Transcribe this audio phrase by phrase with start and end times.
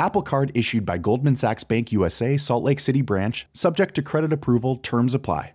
[0.00, 4.32] Apple Card issued by Goldman Sachs Bank USA, Salt Lake City branch, subject to credit
[4.32, 5.52] approval, terms apply.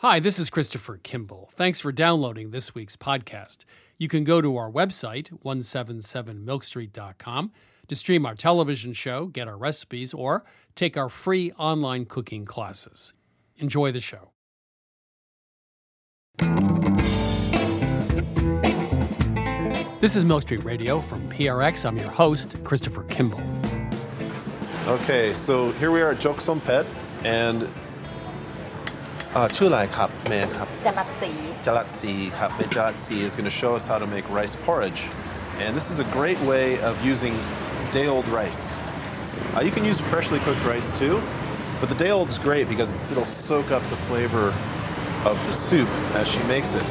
[0.00, 1.48] Hi, this is Christopher Kimball.
[1.52, 3.64] Thanks for downloading this week's podcast.
[3.96, 7.52] You can go to our website, 177milkstreet.com,
[7.88, 10.44] to stream our television show, get our recipes, or
[10.74, 13.14] take our free online cooking classes.
[13.56, 14.32] Enjoy the show.
[19.99, 21.85] This is Milk Street Radio from PRX.
[21.85, 23.41] I'm your host, Christopher Kimball.
[24.87, 26.85] Okay, so here we are at Jok Som Pet
[27.23, 27.59] and
[29.33, 31.31] เอ่อชื่ออะไรครับแม่ครับ จรัสสี
[31.65, 35.01] Jalatsi ครับ Jalatsi is going to show us how to make rice porridge.
[35.63, 37.33] And this is a great way of using
[37.97, 38.63] day old rice.
[39.55, 41.15] Uh, you can use freshly cooked rice too,
[41.79, 44.47] but the day old is great because it'll soak up the flavor
[45.31, 46.85] of the soup as she makes it.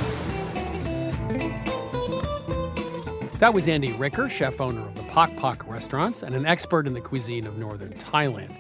[3.40, 6.94] That was Andy Ricker, chef owner of the Pok Pok restaurants and an expert in
[6.94, 8.54] the cuisine of northern Thailand.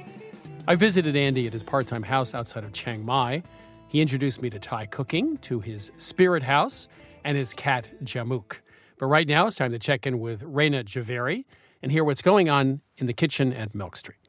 [0.70, 3.44] I visited Andy at his part time house outside of Chiang Mai.
[3.90, 6.88] He introduced me to Thai cooking, to his spirit house,
[7.26, 8.62] and his cat Jamuk.
[8.98, 11.44] But right now, it's time to check in with Rayna Jhaveri
[11.84, 14.29] and hear what's going on in the kitchen at Milk Street.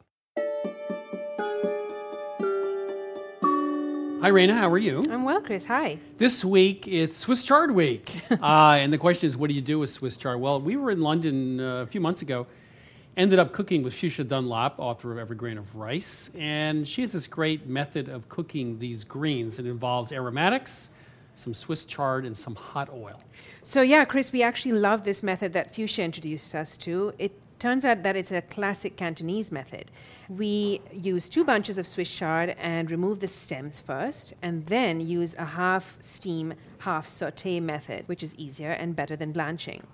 [4.20, 4.52] Hi, Rayna.
[4.52, 5.06] How are you?
[5.10, 5.64] I'm well, Chris.
[5.64, 5.98] Hi.
[6.18, 9.78] This week it's Swiss chard week, uh, and the question is, what do you do
[9.78, 10.42] with Swiss chard?
[10.42, 12.46] Well, we were in London uh, a few months ago,
[13.16, 17.12] ended up cooking with Fuchsia Dunlop, author of Every Grain of Rice, and she has
[17.12, 19.58] this great method of cooking these greens.
[19.58, 20.90] It involves aromatics,
[21.34, 23.22] some Swiss chard, and some hot oil.
[23.62, 27.14] So, yeah, Chris, we actually love this method that Fuchsia introduced us to.
[27.18, 29.90] It turns out that it's a classic Cantonese method.
[30.28, 35.34] We use two bunches of Swiss chard and remove the stems first, and then use
[35.38, 39.86] a half steam, half saute method, which is easier and better than blanching.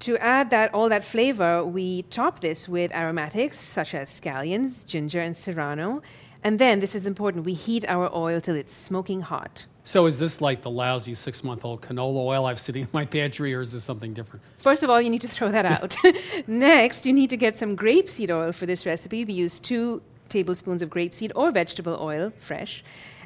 [0.00, 5.20] To add that all that flavor, we top this with aromatics such as scallions, ginger,
[5.20, 6.02] and serrano.
[6.42, 9.66] And then, this is important, we heat our oil till it's smoking hot.
[9.86, 13.04] So, is this like the lousy six month old canola oil I've sitting in my
[13.04, 14.42] pantry, or is this something different?
[14.56, 15.96] First of all, you need to throw that out.
[16.46, 19.26] Next, you need to get some grapeseed oil for this recipe.
[19.26, 22.82] We use two tablespoons of grapeseed or vegetable oil, fresh.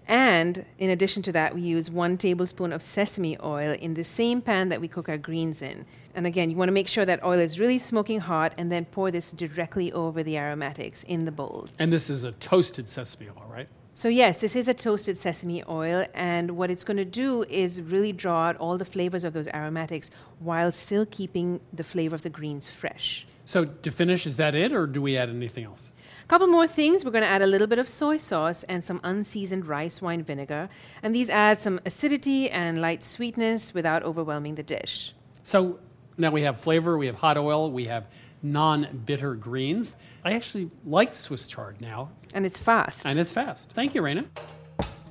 [0.08, 4.41] And in addition to that, we use one tablespoon of sesame oil in the same
[4.41, 5.84] pan that we cook our greens in.
[6.14, 8.86] And again, you want to make sure that oil is really smoking hot and then
[8.86, 11.68] pour this directly over the aromatics in the bowl.
[11.78, 13.68] And this is a toasted sesame oil, right?
[13.98, 17.82] So, yes, this is a toasted sesame oil, and what it's going to do is
[17.82, 22.22] really draw out all the flavors of those aromatics while still keeping the flavor of
[22.22, 23.26] the greens fresh.
[23.44, 25.91] So, to finish, is that it, or do we add anything else?
[26.22, 27.04] A Couple more things.
[27.04, 30.22] We're going to add a little bit of soy sauce and some unseasoned rice wine
[30.22, 30.68] vinegar,
[31.03, 35.12] and these add some acidity and light sweetness without overwhelming the dish.
[35.42, 35.80] So,
[36.16, 38.06] now we have flavor, we have hot oil, we have
[38.42, 39.94] non bitter greens.
[40.24, 42.10] I actually like Swiss chard now.
[42.34, 43.06] And it's fast.
[43.06, 43.70] And it's fast.
[43.72, 44.26] Thank you, Rayna.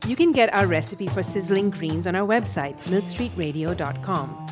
[0.08, 4.48] You can get our recipe for sizzling greens on our website, milkstreetradio.com.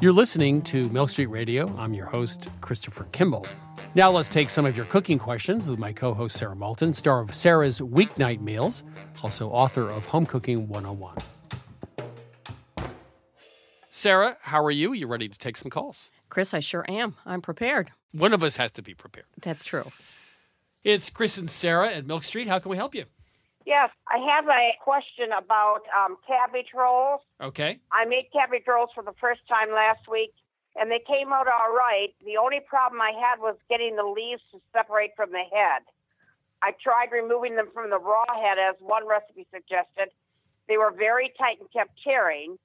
[0.00, 1.72] You're listening to Milk Street Radio.
[1.78, 3.46] I'm your host, Christopher Kimball.
[3.94, 7.20] Now let's take some of your cooking questions with my co host, Sarah Moulton, star
[7.20, 8.84] of Sarah's Weeknight Meals,
[9.22, 11.18] also author of Home Cooking 101.
[13.90, 14.92] Sarah, how are you?
[14.92, 16.10] You ready to take some calls?
[16.32, 17.16] Chris, I sure am.
[17.26, 17.90] I'm prepared.
[18.12, 19.26] One of us has to be prepared.
[19.42, 19.92] That's true.
[20.82, 22.48] It's Chris and Sarah at Milk Street.
[22.48, 23.04] How can we help you?
[23.66, 27.20] Yes, I have a question about um, cabbage rolls.
[27.38, 27.80] Okay.
[27.92, 30.32] I made cabbage rolls for the first time last week,
[30.74, 32.14] and they came out all right.
[32.24, 35.84] The only problem I had was getting the leaves to separate from the head.
[36.62, 40.08] I tried removing them from the raw head, as one recipe suggested.
[40.66, 42.56] They were very tight and kept tearing.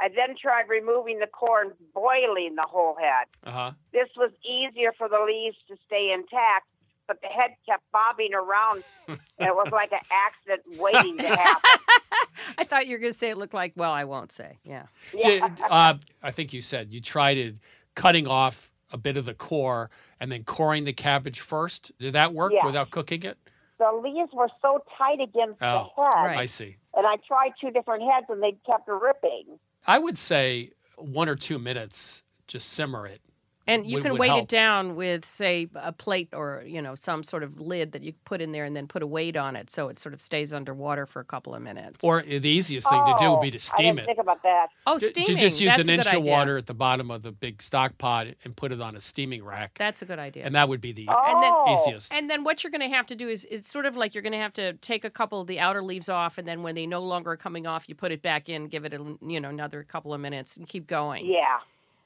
[0.00, 3.26] I then tried removing the core and boiling the whole head.
[3.44, 3.72] Uh huh.
[3.92, 6.66] This was easier for the leaves to stay intact,
[7.06, 11.80] but the head kept bobbing around, and it was like an accident waiting to happen.
[12.58, 14.58] I thought you were going to say it looked like, well, I won't say.
[14.64, 14.84] Yeah.
[15.14, 15.48] Yeah.
[15.48, 17.56] Did, uh, I think you said you tried it
[17.94, 19.90] cutting off a bit of the core
[20.20, 21.92] and then coring the cabbage first.
[21.98, 22.64] Did that work Yeah.
[22.66, 23.38] without cooking it?
[23.78, 26.38] the leaves were so tight against Oh, the head, Right.
[26.38, 26.76] I see.
[26.94, 29.58] and I tried two different heads, and they kept ripping.
[29.86, 33.20] I would say one or two minutes, just simmer it.
[33.66, 34.42] And you would- can would weight help.
[34.42, 38.12] it down with, say, a plate or you know some sort of lid that you
[38.24, 40.52] put in there, and then put a weight on it so it sort of stays
[40.52, 42.02] underwater for a couple of minutes.
[42.04, 44.06] Or the easiest thing to do would be to Oh, I steam didn't it.
[44.06, 44.68] think about that.
[44.86, 45.26] oh, Ju- steaming.
[45.28, 47.98] To just use That's an inch of water at the bottom of the big stock
[47.98, 49.76] pot and put it on a steaming rack.
[49.78, 50.44] That's a good idea.
[50.44, 51.22] and that would be the oh.
[51.26, 51.74] And then- Oh.
[51.74, 52.12] easiest.
[52.12, 54.22] And then what you're going to have to do is it's sort of like you're
[54.22, 56.74] going to have to take a couple of the outer leaves off, and then when
[56.74, 59.40] they no longer are coming off, you put it back in, give it a you
[59.40, 61.26] know another couple of minutes, and keep going.
[61.26, 61.58] Yeah.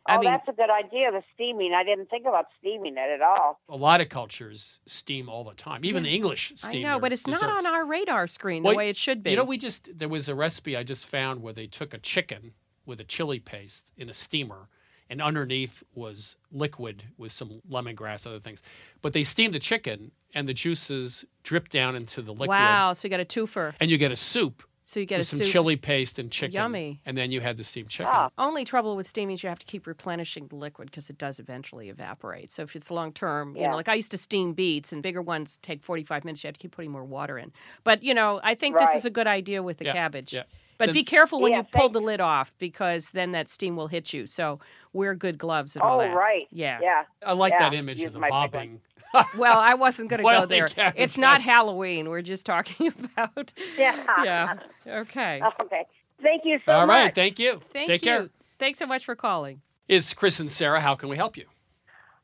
[0.08, 1.10] I oh, mean- that's a good idea.
[1.10, 1.72] The steaming.
[1.74, 3.60] I didn't think about steaming it at all.
[3.68, 5.84] A lot of cultures steam all the time.
[5.84, 6.82] Even the English I steam.
[6.82, 9.30] know, their but it's not on our radar screen the Well, way it should be.
[9.30, 11.98] You know, we just there was a recipe I just found where they took a
[11.98, 12.52] chicken
[12.84, 14.68] with a chili paste in a steamer,
[15.10, 18.62] and underneath was liquid with some lemongrass, other things.
[19.02, 22.50] But they steamed the chicken, and the juices dripped down into the liquid.
[22.50, 23.74] wow, so you got a twofer.
[23.80, 25.48] And you get a soup So you get a some soup.
[25.48, 26.54] chili paste and chicken.
[26.54, 27.00] Yummy.
[27.04, 28.12] And then you had the steamed chicken.
[28.14, 28.30] Ah.
[28.38, 31.40] Only trouble with steaming is you have to keep replenishing the liquid because it does
[31.40, 32.52] eventually evaporate.
[32.52, 35.20] So if it's long term, you know, like I used to steam beets and bigger
[35.20, 36.44] ones take 45 minutes.
[36.44, 37.50] You have to keep putting more water in.
[37.82, 40.32] But, you know, I think this is a good idea with the Yeah, cabbage.
[40.76, 40.78] Yeah.
[40.78, 43.76] But Then- be careful when Yeah, you pull the lid off because then that steam
[43.76, 44.26] will hit you.
[44.26, 44.60] So
[44.92, 46.14] wear good gloves and all Oh, that.
[46.14, 46.46] right.
[46.50, 46.78] Yeah.
[46.82, 47.04] Yeah.
[47.24, 48.80] I like Yeah, that image use of the my bobbing.
[49.38, 50.66] Well, I wasn't going to go there.
[50.68, 51.40] cabbage It's not.
[51.40, 52.08] Halloween.
[52.08, 53.52] We're just talking about.
[53.78, 54.04] Yeah.
[54.24, 54.54] Yeah.
[54.86, 55.40] Okay.
[55.62, 55.84] Okay.
[56.22, 56.96] Thank you so All right, much.
[56.96, 57.14] All right.
[57.14, 57.60] Thank you.
[57.72, 58.06] Thank Take you.
[58.10, 58.28] care.
[58.58, 59.60] Thanks so much for calling.
[59.88, 60.80] It's Chris and Sarah.
[60.80, 61.44] How can we help you?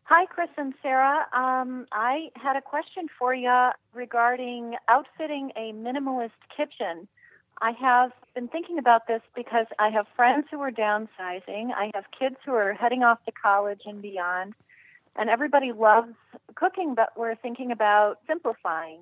[0.04, 1.26] Hi, Chris and Sarah.
[1.32, 7.06] Um, I had a question for you regarding outfitting a minimalist kitchen.
[7.62, 11.70] I have been thinking about this because I have friends who are downsizing.
[11.72, 14.54] I have kids who are heading off to college and beyond.
[15.14, 16.14] And everybody loves
[16.56, 19.00] cooking, but we're thinking about simplifying.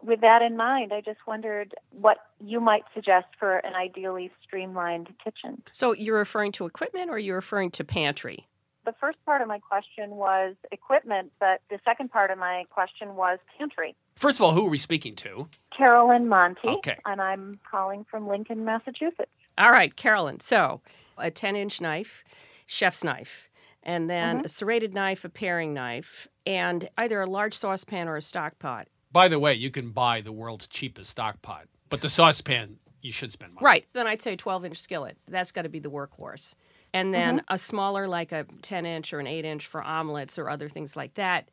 [0.00, 5.08] With that in mind, I just wondered what you might suggest for an ideally streamlined
[5.22, 5.62] kitchen.
[5.72, 8.46] So you're referring to equipment or you're referring to pantry?
[8.84, 13.16] The first part of my question was equipment, but the second part of my question
[13.16, 13.94] was pantry.
[14.16, 15.48] First of all, who are we speaking to?
[15.76, 16.96] Carolyn Monty, Okay.
[17.04, 19.30] and I'm calling from Lincoln, Massachusetts.
[19.58, 20.40] All right, Carolyn.
[20.40, 20.80] So
[21.16, 22.24] a 10 inch knife,
[22.66, 23.48] chef's knife,
[23.82, 24.46] and then mm-hmm.
[24.46, 28.88] a serrated knife, a paring knife, and either a large saucepan or a stock pot.
[29.10, 33.12] By the way, you can buy the world's cheapest stock pot, but the saucepan you
[33.12, 33.64] should spend money.
[33.64, 33.86] Right.
[33.92, 35.16] Then I'd say 12 inch skillet.
[35.28, 36.54] That's got to be the workhorse.
[36.92, 37.54] And then mm-hmm.
[37.54, 40.96] a smaller, like a 10 inch or an 8 inch for omelets or other things
[40.96, 41.50] like that.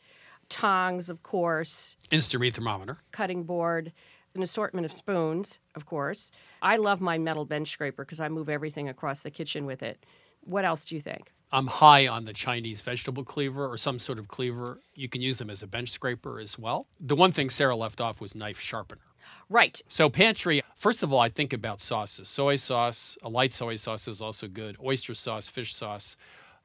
[0.48, 3.00] Tongs, of course, Insta thermometer.
[3.12, 3.92] cutting board,
[4.36, 6.32] an assortment of spoons, of course.
[6.62, 10.06] I love my metal bench scraper because I move everything across the kitchen with it.
[10.42, 11.32] What else do you think?
[11.52, 14.82] I'm high on the Chinese vegetable cleaver or some sort of cleaver.
[14.94, 16.88] You can use them as a bench scraper as well.
[17.00, 19.02] The one thing Sarah left off was knife sharpener.
[19.50, 19.82] Right.
[19.88, 22.28] So pantry, first of all, I think about sauces.
[22.28, 24.78] Soy sauce, a light soy sauce is also good.
[24.84, 26.18] Oyster sauce, fish sauce,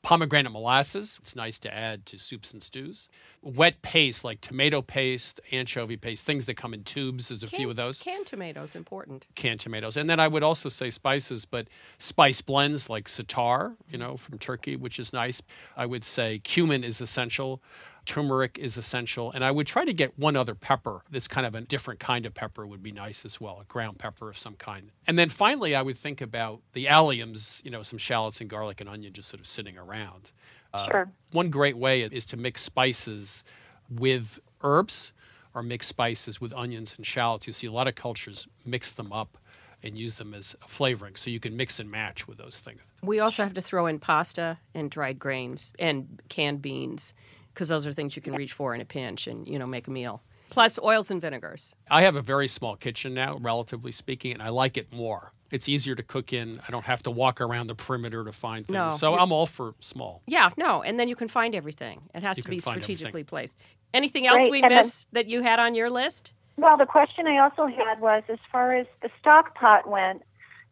[0.02, 1.18] pomegranate molasses.
[1.20, 3.08] It's nice to add to soups and stews.
[3.42, 7.28] Wet paste like tomato paste, anchovy paste, things that come in tubes.
[7.28, 8.00] There's a few of those.
[8.00, 9.26] Canned tomatoes, important.
[9.34, 9.96] Canned tomatoes.
[9.96, 14.38] And then I would also say spices, but spice blends like za'atar, you know, from
[14.38, 15.42] Turkey, which is nice.
[15.76, 17.62] I would say cumin is essential.
[18.10, 19.30] Turmeric is essential.
[19.30, 22.26] And I would try to get one other pepper that's kind of a different kind
[22.26, 24.90] of pepper would be nice as well, a ground pepper of some kind.
[25.06, 28.80] And then finally, I would think about the alliums, you know, some shallots and garlic
[28.80, 30.32] and onion just sort of sitting around.
[30.74, 31.12] Uh, Sure.
[31.30, 33.44] One great way is to mix spices
[33.88, 35.12] with herbs
[35.54, 37.46] or mix spices with onions and shallots.
[37.46, 39.38] You see a lot of cultures mix them up
[39.84, 41.14] and use them as a flavoring.
[41.14, 42.80] So you can mix and match with those things.
[43.04, 47.14] We also have to throw in pasta and dried grains and canned beans
[47.54, 49.86] because those are things you can reach for in a pinch and, you know, make
[49.86, 50.22] a meal.
[50.50, 51.74] Plus oils and vinegars.
[51.90, 55.68] I have a very small kitchen now, relatively speaking, and I like it more It's
[55.68, 56.60] easier to cook in.
[56.66, 58.74] I don't have to walk around the perimeter to find things.
[58.74, 60.22] No, so I'm all for small.
[60.26, 62.02] Yeah, no, and then you can find everything.
[62.14, 63.24] It has You to be strategically everything.
[63.26, 63.56] placed.
[63.92, 66.32] Anything else Great, we and then- missed that you had on your list?
[66.56, 70.22] Well, the question I also had was as far as the stock pot went,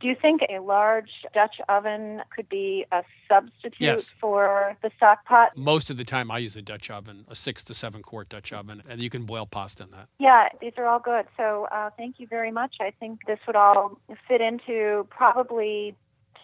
[0.00, 4.14] do you think a large Dutch oven could be a substitute Yes.
[4.21, 5.57] for the stock pot?
[5.57, 8.52] Most of the time, I use a Dutch oven, a six to seven quart Dutch
[8.52, 10.09] oven, and you can boil pasta in that.
[10.19, 11.26] Yeah, these are all good.
[11.37, 12.76] So uh, thank you very much.
[12.81, 15.97] I think this would all fit into probably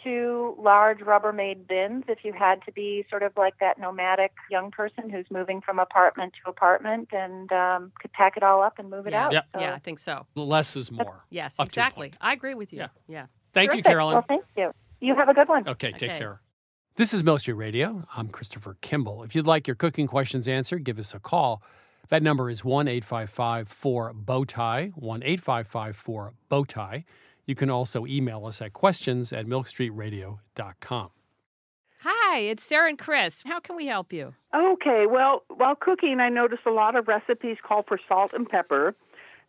[0.03, 4.71] two large Rubbermaid bins if you had to be sort of like that nomadic young
[4.71, 8.91] person who's moving from apartment to apartment and um, could pack it all up and
[8.91, 9.25] move it Yeah.
[9.27, 9.33] out.
[9.33, 9.47] Yep.
[9.55, 10.27] So- Yeah, I think so.
[10.35, 11.25] Less is more.
[11.31, 12.13] Yes, Up to a exactly.
[12.21, 12.81] I agree with you.
[12.81, 12.89] Yeah.
[13.07, 13.27] yeah.
[13.55, 14.15] Thank you, Carolyn.
[14.15, 14.73] Well, thank you.
[15.01, 15.67] You have a good one.
[15.69, 16.19] Okay, take Okay.
[16.19, 16.41] care.
[16.97, 18.05] This is Milk Street Radio.
[18.17, 19.23] I'm Christopher Kimball.
[19.25, 21.63] If you'd like your cooking questions answered, give us a call.
[22.09, 27.05] That number is 1 855 4 Bowtie, 1 855 4 Bowtie.
[27.47, 31.11] You can also email us at questions at milkstreetradio.com.
[32.03, 33.43] Hi, it's Sarah and Chris.
[33.47, 34.35] How can we help you?
[34.55, 38.95] Okay, well, while cooking, I noticed a lot of recipes call for salt and pepper,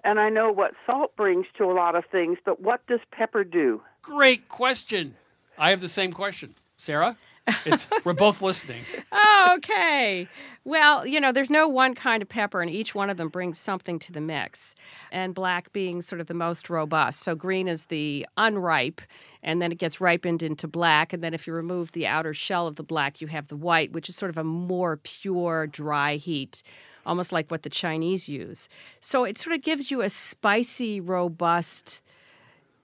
[0.05, 3.43] and I know what salt brings to a lot of things, but what does pepper
[3.43, 3.81] do?
[4.03, 5.15] Great question.
[5.57, 6.53] I have the same question.
[6.77, 7.17] Sarah?
[7.65, 8.83] It's, we're both listening.
[9.11, 10.27] Oh, okay.
[10.63, 13.57] Well, you know, there's no one kind of pepper, and each one of them brings
[13.57, 14.75] something to the mix.
[15.11, 17.21] And black being sort of the most robust.
[17.21, 19.01] So green is the unripe,
[19.41, 21.13] and then it gets ripened into black.
[21.13, 23.91] And then if you remove the outer shell of the black, you have the white,
[23.91, 26.61] which is sort of a more pure, dry heat,
[27.05, 28.67] almost like what the Chinese use.
[28.99, 32.01] So it sort of gives you a spicy, robust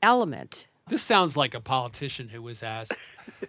[0.01, 0.67] element.
[0.87, 2.97] This sounds like a politician who was asked,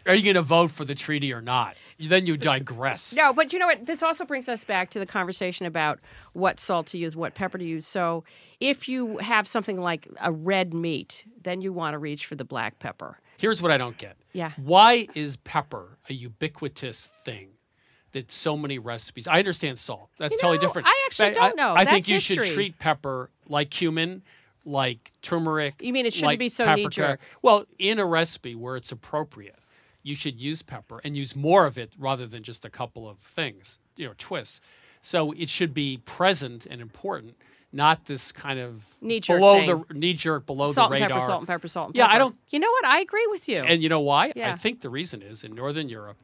[0.06, 1.76] Are you going to vote for the treaty or not?
[1.98, 3.14] Then you digress.
[3.14, 3.86] No, but you know what?
[3.86, 5.98] This also brings us back to the conversation about
[6.34, 7.86] what salt to use, what pepper to use.
[7.86, 8.24] So,
[8.60, 12.44] if you have something like a red meat, then you want to reach for the
[12.44, 13.18] black pepper.
[13.38, 14.16] Here's what I don't get.
[14.32, 14.52] Yeah.
[14.56, 17.48] Why is pepper a ubiquitous thing
[18.12, 19.26] that so many recipes?
[19.28, 20.08] I understand salt.
[20.18, 20.88] That's You totally know, different.
[20.88, 21.72] I actually But don't know.
[21.74, 24.22] I think That's you should treat pepper like cumin,
[24.64, 25.74] like turmeric.
[25.80, 26.82] You mean it shouldn't like be so paprika.
[26.88, 27.20] knee-jerk?
[27.42, 29.56] Well, in a recipe where it's appropriate,
[30.02, 33.18] you should use pepper and use more of it rather than just a couple of
[33.18, 34.60] things, you know, twists.
[35.00, 37.34] So it should be present and important,
[37.72, 39.84] not this kind of Knee-jerk below thing.
[39.88, 42.14] the knee jerk, below salt the and pepper, salt and pepper, salt and yeah, pepper.
[42.14, 42.84] I don't You know what?
[42.84, 43.58] I agree with you.
[43.62, 44.32] and you know why?
[44.36, 46.18] I think the reason is in Northern Europe,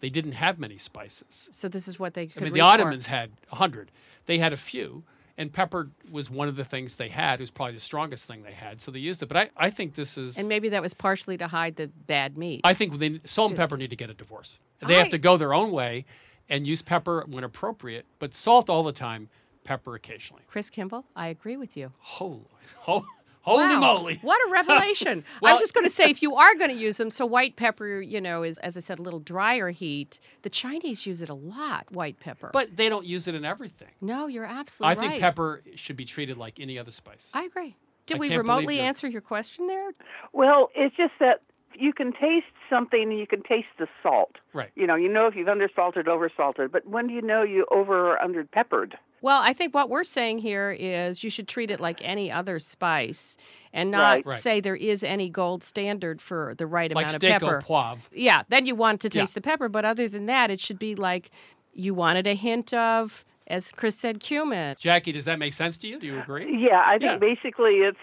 [0.00, 1.48] they didn't have many spices.
[1.50, 2.64] so this is what they could I mean, the for.
[2.64, 3.90] Ottomans had a hundred.
[4.26, 5.04] They had a few,
[5.36, 7.40] and pepper was one of the things they had.
[7.40, 9.26] It was probably the strongest thing they had, so they used it.
[9.26, 10.36] But I, I think this is.
[10.38, 12.60] And maybe that was partially to hide the bad meat.
[12.64, 14.58] I think they, salt and pepper need to get a divorce.
[14.80, 16.04] They have to go their own way,
[16.48, 19.28] and use pepper when appropriate, but salt all the time,
[19.64, 20.42] pepper occasionally.
[20.48, 21.92] Chris Kimball, I agree with you.
[21.98, 22.44] Holy,
[22.80, 23.04] ho,
[23.48, 24.18] holy Wow, moly!
[24.22, 25.24] What a revelation.
[25.42, 27.56] I was just going to say, if you are going to use them, so white
[27.56, 30.20] pepper, you know, is, as I said, a little drier heat.
[30.42, 32.50] The Chinese use it a lot, white pepper.
[32.52, 33.88] But they don't use it in everything.
[34.00, 34.98] no, you're absolutely right.
[34.98, 35.10] I right.
[35.10, 37.30] think pepper should be treated like any other spice.
[37.32, 37.76] I agree.
[38.06, 39.90] Did I we remotely answer your question there?
[40.32, 41.42] Well, it's just that
[41.78, 44.36] you can taste something and you can taste the salt.
[44.52, 44.70] Right.
[44.74, 48.12] You know, you know if you've undersalted, oversalted, but when do you know you over
[48.12, 48.98] or under peppered?
[49.20, 52.58] Well, I think what we're saying here is you should treat it like any other
[52.60, 53.36] spice
[53.72, 54.26] and not Right.
[54.26, 54.40] Right.
[54.40, 57.58] say there is any gold standard for the right Like amount of steak pepper.
[57.58, 58.08] au poivre.
[58.12, 59.22] Yeah, then you want to Yeah.
[59.22, 61.30] taste the pepper, but other than that, it should be like
[61.72, 64.76] you wanted a hint of, as Chris said, cumin.
[64.78, 65.98] Jackie, does that make sense to you?
[65.98, 66.56] Do you agree?
[66.68, 67.18] Yeah, I think Yeah.
[67.18, 67.98] basically it's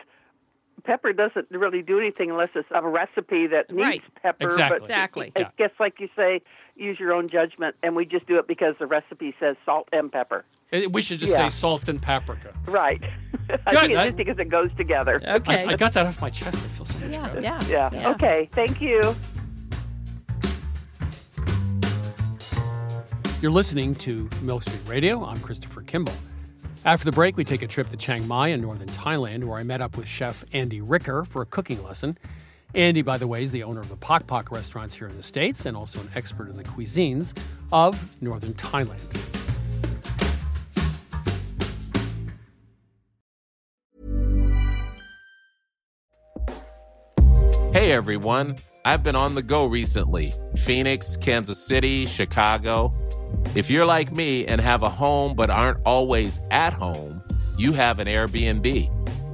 [0.86, 4.02] pepper doesn't really do anything unless it's a recipe that needs Right.
[4.22, 4.44] pepper.
[4.46, 4.70] Exactly.
[4.78, 5.32] But Exactly.
[5.36, 5.50] I Yeah.
[5.58, 6.42] guess, like you say,
[6.76, 10.12] use your own judgment, and we just do it because the recipe says salt and
[10.12, 10.46] pepper.
[10.74, 11.48] Uh, We should just Yeah.
[11.48, 12.54] say salt and paprika.
[12.66, 13.02] Right.
[13.68, 13.80] I Good.
[13.80, 15.22] think it's I- just because it goes together.
[15.28, 15.66] Okay.
[15.66, 16.56] I, I got that off my chest.
[16.56, 17.42] I feel so much yeah, better.
[17.42, 18.10] yeah, Yeah.
[18.12, 18.50] Okay.
[18.54, 19.02] Thank you.
[23.42, 25.24] You're listening to Milk Street Radio.
[25.24, 26.16] I'm Christopher Kimball.
[26.86, 29.64] After the break, we take a trip to Chiang Mai in northern Thailand, where I
[29.64, 32.16] met up with chef Andy Ricker for a cooking lesson.
[32.76, 35.24] Andy, by the way, is the owner of the Pok Pok restaurants here in the
[35.24, 37.36] States and also an expert in the cuisines
[37.72, 39.00] of northern Thailand.
[47.74, 52.94] Hey everyone, I've been on the go recently Phoenix, Kansas City, Chicago.
[53.56, 57.24] If you're like me and have a home but aren't always at home,
[57.58, 58.92] you have an Airbnb.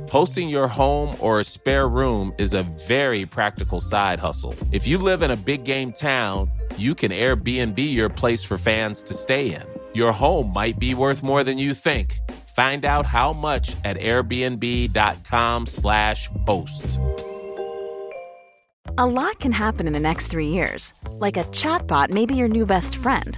[0.10, 4.53] Hosting your home or a spare room is a very practical side hustle.
[4.72, 9.01] If you live in a big game town, you can Airbnb your place for fans
[9.03, 9.63] to stay in.
[9.93, 12.20] Your home might be worth more than you think.
[12.55, 17.00] Find out how much at airbnb.com/slash host.
[18.98, 20.93] A lot can happen in the next three years.
[21.12, 23.38] Like a chatbot may be your new best friend.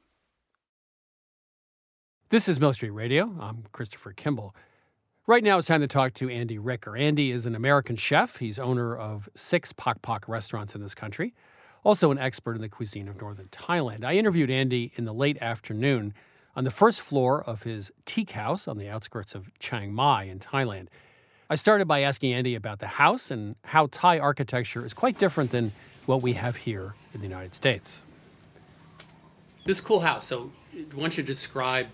[2.31, 3.35] This is Milk Street Radio.
[3.41, 4.55] I'm Christopher Kimball.
[5.27, 6.95] Right now, it's time to talk to Andy Ricker.
[6.95, 8.37] Andy is an American chef.
[8.37, 11.33] He's owner of six Pok Pok restaurants in this country,
[11.83, 14.05] also an expert in the cuisine of northern Thailand.
[14.05, 16.13] I interviewed Andy in the late afternoon
[16.55, 20.39] on the first floor of his teak house on the outskirts of Chiang Mai in
[20.39, 20.87] Thailand.
[21.49, 25.51] I started by asking Andy about the house and how Thai architecture is quite different
[25.51, 25.73] than
[26.05, 28.03] what we have here in the United States.
[29.65, 30.27] This cool house.
[30.27, 30.53] So,
[30.93, 31.87] why don't you describe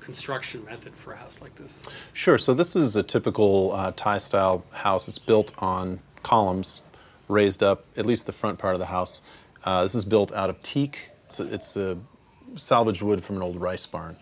[0.00, 1.82] construction method for a house like this?
[2.12, 2.38] Sure.
[2.38, 5.08] So this is a typical uh, Thai-style house.
[5.08, 6.82] It's built on columns,
[7.28, 9.20] raised up, at least the front part of the house.
[9.64, 11.10] Uh, this is built out of teak.
[11.26, 11.98] It's a, it's a
[12.54, 14.16] salvaged wood from an old rice barn.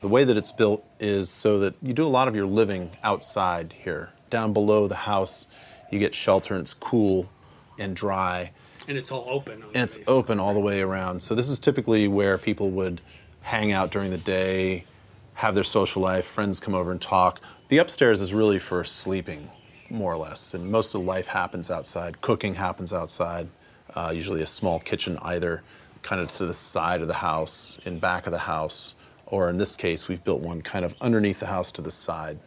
[0.00, 2.90] The way that it's built is so that you do a lot of your living
[3.02, 4.10] outside here.
[4.30, 5.46] Down below the house,
[5.90, 7.30] you get shelter and it's cool
[7.78, 8.52] and dry.
[8.86, 9.64] And it's all open.
[9.74, 11.20] And it's open all the way around.
[11.22, 13.00] So this is typically where people would
[13.40, 14.84] hang out during the day,
[15.34, 17.40] have their social life, friends come over and talk.
[17.68, 19.50] The upstairs is really for sleeping,
[19.90, 22.20] more or less, and most of life happens outside.
[22.20, 23.48] Cooking happens outside,
[23.94, 25.62] uh, usually a small kitchen either
[26.02, 28.94] kind of to the side of the house, in back of the house,
[29.26, 32.38] or in this case, we've built one kind of underneath the house to the side.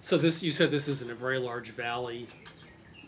[0.00, 2.26] So this, you said this is in a very large valley,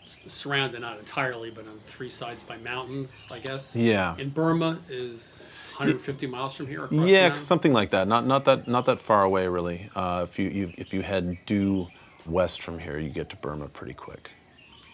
[0.05, 3.75] surrounded not entirely, but on three sides by mountains, I guess.
[3.75, 4.15] Yeah.
[4.17, 6.87] In Burma is 150 miles from here.
[6.89, 8.07] yeah, something like that.
[8.07, 9.89] Not not that not that far away really.
[9.95, 11.87] Uh, if you, you if you head due
[12.25, 14.31] west from here, you get to Burma pretty quick.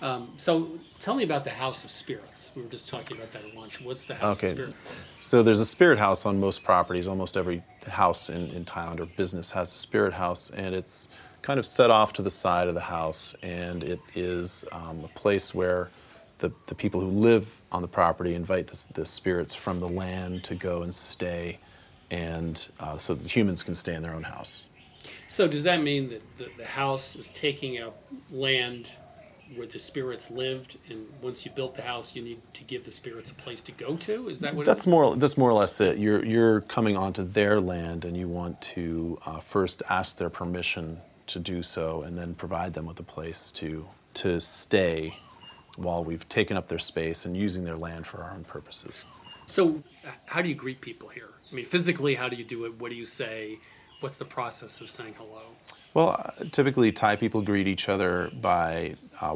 [0.01, 0.69] Um, so
[0.99, 2.51] tell me about the House of Spirits.
[2.53, 3.79] We were just talking about that at lunch.
[3.79, 4.47] What's the House okay.
[4.47, 4.95] of Spirits?
[5.21, 7.07] So there's a spirit house on most properties.
[7.07, 11.07] Almost every house in, in Thailand or business has a spirit house, and it's
[11.41, 15.07] kind of set off to the side of the house, and it is um, a
[15.19, 15.89] place where
[16.43, 20.43] the, the people who live on the property invite the, the spirits from the land
[20.43, 21.57] to go and stay,
[22.11, 24.67] and uh, so the humans can stay in their own house.
[25.29, 27.97] So does that mean that the, the house is taking up
[28.29, 28.91] land
[29.55, 32.91] where the spirits lived, and once you built the house, you need to give the
[32.91, 34.27] spirits a place to go to?
[34.27, 34.65] Is that what?
[34.65, 35.15] That's more.
[35.15, 35.97] That's more or less it.
[35.97, 40.99] You're you're coming onto their land, and you want to uh, first ask their permission
[41.27, 45.17] to do so, and then provide them with a place to to stay
[45.75, 49.05] while we've taken up their space and using their land for our own purposes.
[49.45, 49.83] So,
[50.25, 51.29] how do you greet people here?
[51.51, 52.79] I mean, physically, how do you do it?
[52.79, 53.59] What do you say?
[53.99, 55.41] What's the process of saying hello?
[55.93, 59.35] Well, uh, typically Thai people greet each other by uh,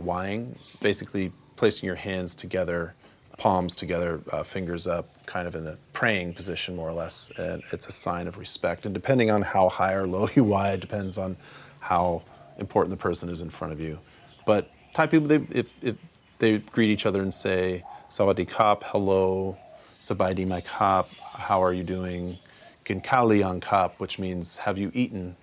[0.82, 2.96] basically placing your hands together,
[3.38, 7.32] palms together, uh, fingers up, kind of in a praying position, more or less.
[7.38, 8.86] And it's a sign of respect.
[8.86, 11.38] And depending on how high or low you way, it depends on
[11.80, 12.24] how
[12.58, 14.00] important the person is in front of you.
[14.46, 15.96] But Thai people, they, if, if
[16.40, 19.58] they greet each other and say, Sawadee Kap, hello,
[20.00, 22.38] Sabaidi my Kap, how are you doing?
[22.86, 25.36] Ginkali on Kap, which means, have you eaten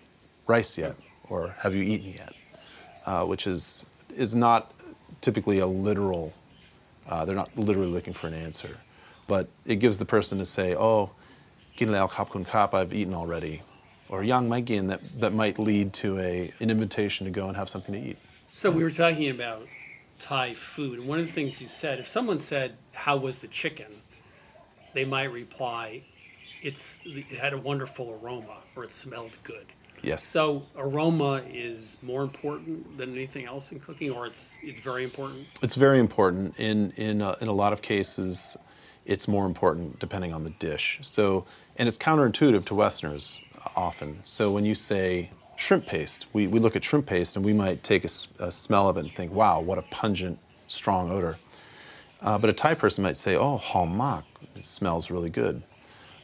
[0.47, 0.97] rice yet?
[1.29, 2.33] Or have you eaten yet?
[3.07, 4.73] Uh, which is, is not
[5.21, 6.33] typically a literal,
[7.09, 8.77] uh, they're not literally looking for an answer.
[9.27, 11.11] But it gives the person to say, oh,
[11.77, 13.63] Gin Lao Kap Kun Kap, I've eaten already.
[14.09, 17.57] Or Yang Mai Gin, that, that might lead to a, an invitation to go and
[17.57, 18.19] have something to eat.
[18.51, 19.67] So we were talking about
[20.19, 20.99] Thai food.
[20.99, 23.93] And one of the things you said, if someone said, "How was the chicken?"
[24.95, 26.03] they might reply,
[26.63, 29.67] "It's it had a wonderful aroma, or it smelled good."
[30.03, 30.23] Yes.
[30.23, 35.47] So aroma is more important than anything else in cooking, or it's it's very important.
[35.63, 36.59] It's very important.
[36.59, 38.57] In in a, in a lot of cases,
[39.07, 40.99] it's more important depending on the dish.
[41.03, 41.47] So
[41.77, 44.21] and it's counterintuitive to Westerners uh, often.
[44.25, 46.27] So when you say shrimp paste.
[46.33, 49.01] We, we look at shrimp paste and we might take a, a smell of it
[49.01, 51.39] and think, wow, what a pungent, strong odor.
[52.21, 54.25] Uh, but a Thai person might say, oh, hao mak,
[54.57, 55.63] it smells really good.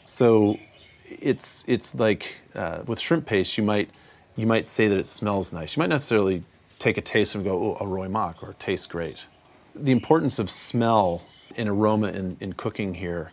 [0.05, 0.59] So
[1.09, 3.91] it's it's like uh, with shrimp paste, you might
[4.37, 5.77] you might say that it smells nice.
[5.77, 6.43] You might necessarily
[6.79, 9.29] take a taste and go, oh, a roy mok, or tastes great.
[9.75, 11.23] The importance of smell
[11.57, 13.33] and aroma in, in cooking here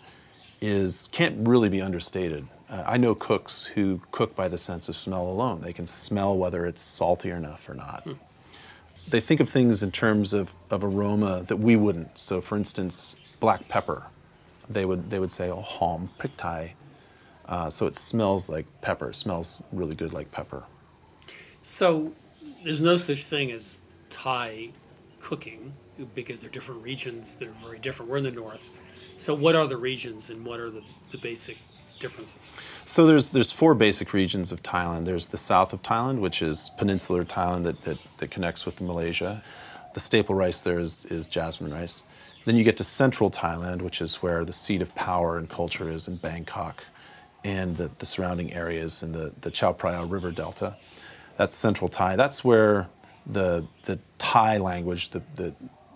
[0.60, 2.48] is can't really be understated.
[2.70, 5.62] Uh, I know cooks who cook by the sense of smell alone.
[5.62, 8.04] They can smell whether it's salty enough or not.
[8.04, 8.14] Hmm.
[9.08, 12.18] They think of things in terms of, of aroma that we wouldn't.
[12.18, 14.08] So, for instance, black pepper.
[14.70, 16.74] They would they would say, oh, hom thai.
[17.48, 19.10] Uh, so it smells like pepper.
[19.10, 20.64] It smells really good like pepper.
[21.62, 22.14] So
[22.64, 24.70] there's no such thing as Thai
[25.20, 25.74] cooking
[26.16, 28.12] because they're different regions that are very different.
[28.12, 28.78] We're in the north.
[29.18, 31.58] So what are the regions and what are the, the basic
[32.00, 32.40] differences?
[32.86, 35.06] So there's there's four basic regions of Thailand.
[35.06, 39.44] There's the south of Thailand, which is peninsular Thailand that, that, that connects with Malaysia.
[39.94, 42.04] The staple rice there is, is jasmine rice.
[42.46, 45.90] Then you get to central Thailand, which is where the seat of power and culture
[45.90, 46.84] is in Bangkok
[47.44, 50.78] and the, the surrounding areas in the, the Chao Phraya River Delta.
[51.36, 52.16] That's central Thai.
[52.16, 52.90] That's where
[53.26, 55.56] the, the Thai language, the, the,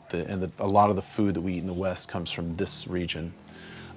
[0.09, 2.31] the, and the, a lot of the food that we eat in the West comes
[2.31, 3.33] from this region.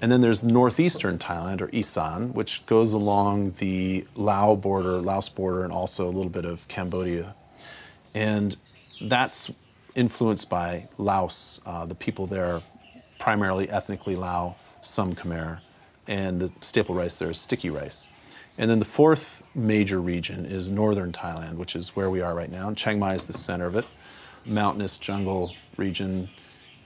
[0.00, 5.64] And then there's northeastern Thailand, or Isan, which goes along the Lao border, Laos border,
[5.64, 7.34] and also a little bit of Cambodia.
[8.14, 8.56] And
[9.00, 9.50] that's
[9.94, 11.60] influenced by Laos.
[11.64, 12.60] Uh, the people there,
[13.18, 15.60] primarily ethnically Lao, some Khmer,
[16.06, 18.10] and the staple rice there is sticky rice.
[18.58, 22.50] And then the fourth major region is northern Thailand, which is where we are right
[22.50, 22.68] now.
[22.68, 23.84] And Chiang Mai is the center of it,
[24.44, 26.28] mountainous jungle region,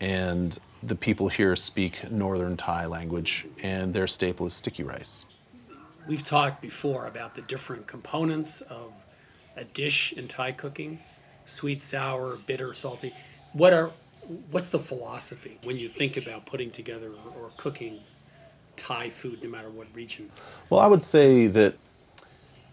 [0.01, 5.25] and the people here speak northern Thai language, and their staple is sticky rice.
[6.07, 8.93] We've talked before about the different components of
[9.57, 11.01] a dish in Thai cooking
[11.49, 13.14] sweet, sour, bitter, salty.
[13.53, 13.91] What are
[14.51, 18.01] what's the philosophy when you think about putting together or cooking
[18.77, 20.31] Thai food, no matter what region?
[20.71, 21.75] Well, I would say that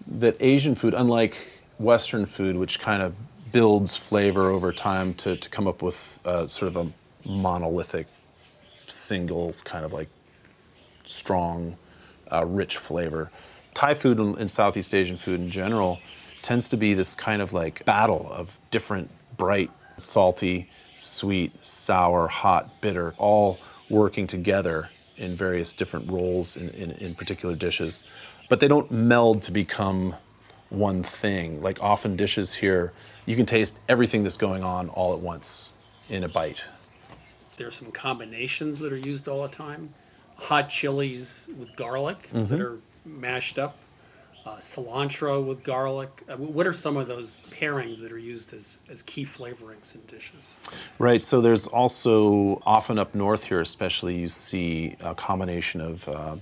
[0.08, 1.36] that Asian food, unlike
[1.80, 3.16] Western food, which kind of
[3.52, 6.92] builds flavor over time to, to come up with uh, sort of a
[7.26, 8.08] monolithic,
[8.88, 10.10] single kind of like
[11.04, 11.78] strong,
[12.32, 13.32] uh, rich flavor.
[13.74, 16.00] Thai food and Southeast Asian food in general
[16.42, 22.82] tends to be this kind of like battle of different bright, salty, sweet, sour, hot,
[22.82, 23.60] bitter, all
[23.90, 28.04] working together in various different roles in, in, in particular dishes.
[28.50, 30.16] But they don't meld to become
[30.70, 31.62] one thing.
[31.62, 32.94] Like often dishes here,
[33.26, 35.74] you can taste everything that's going on all at once
[36.10, 36.68] in a bite.
[37.58, 39.94] There are some combinations that are used all the time.
[40.38, 42.48] Hot chilies with garlic Mm-hmm.
[42.48, 43.78] that are mashed up
[44.46, 46.24] uh, cilantro with garlic.
[46.30, 50.02] Uh, what are some of those pairings that are used as, as key flavorings in
[50.06, 50.58] dishes?
[51.00, 51.24] Right.
[51.24, 56.36] So there's also often up north here, especially, you see a combination of uh,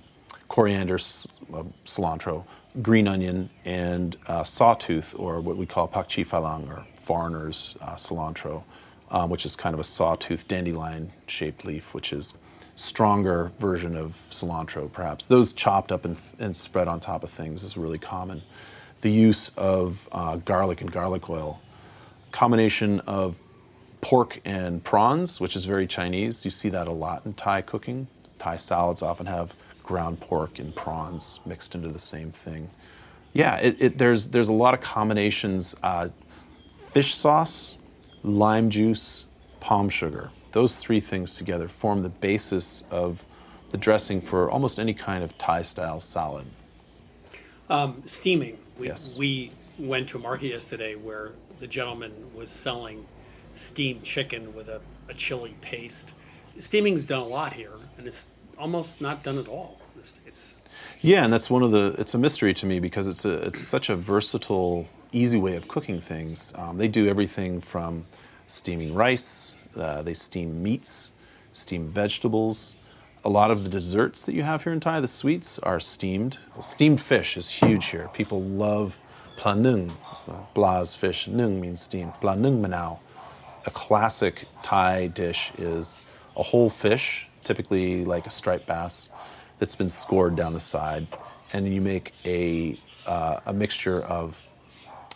[0.49, 2.45] coriander, uh, cilantro,
[2.81, 7.95] green onion, and uh, sawtooth, or what we call pak chi falang, or foreigners uh,
[7.95, 8.63] cilantro,
[9.13, 12.37] um, which is kind of a sawtooth dandelion-shaped leaf, which is
[12.75, 15.27] stronger version of cilantro, perhaps.
[15.27, 18.41] Those chopped up and, and spread on top of things is really common.
[19.01, 21.61] The use of uh, garlic and garlic oil,
[22.31, 23.39] combination of
[24.01, 26.43] pork and prawns, which is very Chinese.
[26.43, 28.07] You see that a lot in Thai cooking.
[28.39, 32.69] Thai salads often have ground pork and prawns mixed into the same thing.
[33.33, 35.75] Yeah, it, it, there's there's a lot of combinations.
[35.83, 36.09] Uh,
[36.91, 37.77] fish sauce,
[38.23, 39.25] lime juice,
[39.59, 40.31] palm sugar.
[40.51, 43.25] Those three things together form the basis of
[43.69, 46.45] the dressing for almost any kind of Thai style salad.
[47.69, 48.57] Um, steaming.
[48.77, 49.17] We, Yes.
[49.17, 53.05] we went to a market yesterday where the gentleman was selling
[53.55, 56.13] steamed chicken with a, a chili paste.
[56.59, 60.55] Steaming's done a lot here, and it's almost not done at all in the States.
[61.01, 61.95] Yeah, and that's one of the.
[61.97, 65.67] It's a mystery to me because it's a it's such a versatile, easy way of
[65.67, 66.53] cooking things.
[66.57, 68.05] Um, they do everything from
[68.47, 69.55] steaming rice.
[69.75, 71.13] Uh, they steam meats,
[71.51, 72.75] steam vegetables.
[73.25, 76.39] A lot of the desserts that you have here in Thai, the sweets, are steamed.
[76.59, 78.09] Steamed fish is huge here.
[78.13, 78.99] People love
[79.37, 79.91] pla nung.
[80.53, 81.27] Bla's fish.
[81.27, 82.11] Nung means steam.
[82.19, 82.99] Pla nung manao.
[83.65, 86.01] A classic Thai dish is
[86.35, 89.09] a whole fish, typically like a striped bass,
[89.57, 91.07] that's been scored down the side,
[91.53, 94.43] and you make a uh, a mixture of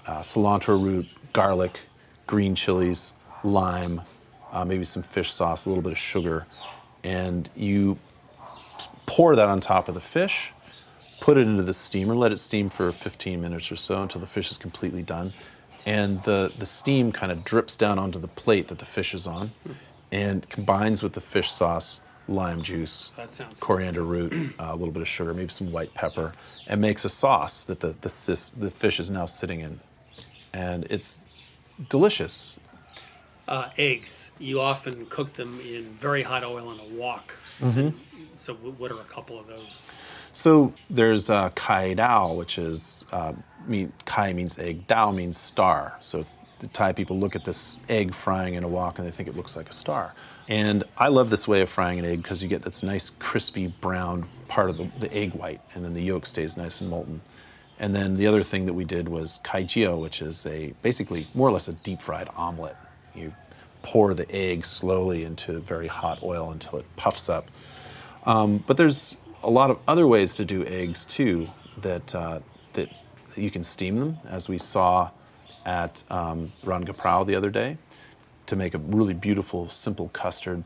[0.08, 1.80] uh, cilantro root, garlic,
[2.26, 4.02] green chilies, lime,
[4.52, 6.48] uh, maybe some fish sauce, a little bit of sugar,
[7.04, 7.98] and you
[9.06, 10.52] pour that on top of the fish,
[11.20, 14.28] put it into the steamer, let it steam for 15 minutes or so until the
[14.28, 15.34] fish is completely done.
[15.86, 19.26] And the, the steam kind of drips down onto the plate that the fish is
[19.26, 19.52] on
[20.12, 23.12] and combines with the fish sauce, lime juice,
[23.62, 26.34] coriander root, uh, a little bit of sugar, maybe some white pepper,
[26.68, 29.80] and makes a sauce that the the, sis, the fish is now sitting in,
[30.58, 31.22] and it's
[31.90, 32.60] delicious.
[33.48, 34.32] Uh, eggs.
[34.40, 37.36] You often cook them in very hot oil in a wok.
[37.62, 37.94] Mhm.
[38.34, 39.90] So, what are a couple of those?
[40.34, 43.34] So there's uh, kai dao, which is uh,
[43.66, 45.98] mean kai means egg, dao means star.
[46.02, 46.26] So
[46.60, 49.36] the Thai people look at this egg frying in a wok and they think it
[49.36, 50.14] looks like a star.
[50.48, 53.68] And I love this way of frying an egg because you get this nice crispy
[53.68, 57.22] brown part of the, the egg white, and then the yolk stays nice and molten.
[57.80, 61.28] And then the other thing that we did was kai jio, which is a basically
[61.34, 62.76] more or less a deep fried omelet.
[63.14, 63.34] You
[63.84, 67.50] pour the egg slowly into very hot oil until it puffs up.
[68.26, 71.48] Um, but there's a lot of other ways to do eggs too
[71.82, 72.40] that uh,
[72.74, 72.90] that
[73.36, 75.12] you can steam them, as we saw
[75.66, 77.78] at um, the other day,
[78.48, 80.64] to make a really beautiful, simple custard.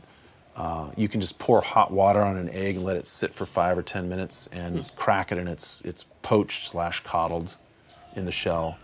[0.62, 3.48] Uh, you can just pour hot water on an egg and let it sit for
[3.48, 7.56] five or ten minutes, and crack it, and it's it's poached slash coddled
[8.16, 8.78] in the shell.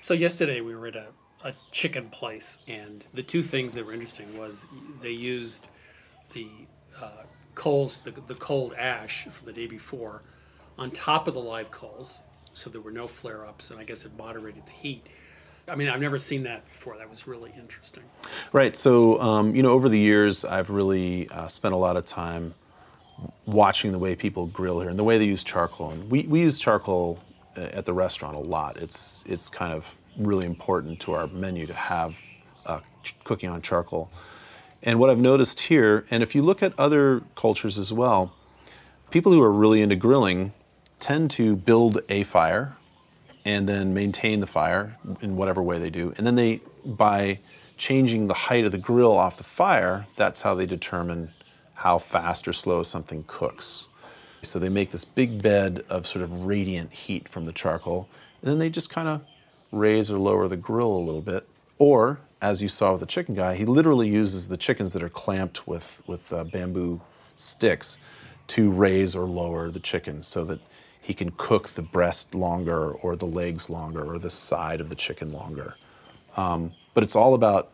[0.00, 1.06] So yesterday we were at a,
[1.44, 4.66] a chicken place, and the two things that were interesting was
[5.00, 5.68] they used
[6.32, 6.48] the
[7.00, 7.22] uh,
[7.54, 10.22] coals, the, the cold ash from the day before,
[10.76, 12.22] on top of the live coals,
[12.54, 15.06] so there were no flare-ups, and I guess it moderated the heat.
[15.70, 16.96] I mean, I've never seen that before.
[16.96, 18.04] That was really interesting.
[18.52, 18.74] Right.
[18.74, 22.54] So, um, you know, over the years, I've really uh, spent a lot of time
[23.46, 25.90] watching the way people grill here and the way they use charcoal.
[25.90, 27.18] And we, we use charcoal
[27.56, 28.76] uh, at the restaurant a lot.
[28.76, 32.20] It's, it's kind of really important to our menu to have
[32.66, 34.10] uh, ch- cooking on charcoal.
[34.82, 38.32] And what I've noticed here, and if you look at other cultures as well,
[39.10, 40.52] people who are really into grilling
[41.00, 42.76] tend to build a fire
[43.48, 46.12] and then maintain the fire in whatever way they do.
[46.18, 47.38] And then they, by
[47.78, 51.30] changing the height of the grill off the fire, that's how they determine
[51.72, 53.86] how fast or slow something cooks.
[54.42, 58.06] So they make this big bed of sort of radiant heat from the charcoal,
[58.42, 59.22] and then they just kind of
[59.72, 61.48] raise or lower the grill a little bit.
[61.78, 65.08] Or, as you saw with the chicken guy, he literally uses the chickens that are
[65.08, 67.00] clamped with, with uh, bamboo
[67.34, 67.96] sticks
[68.48, 70.60] to raise or lower the chicken so that
[71.00, 74.94] he can cook the breast longer or the legs longer or the side of the
[74.94, 75.74] chicken longer.
[76.36, 77.70] Um, but it's all about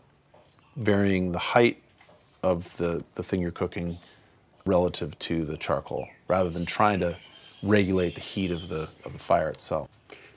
[0.76, 1.82] varying the height
[2.42, 3.98] of the, the thing you're cooking
[4.66, 7.16] relative to the charcoal rather than trying to
[7.62, 9.88] regulate the heat of the, of the fire itself.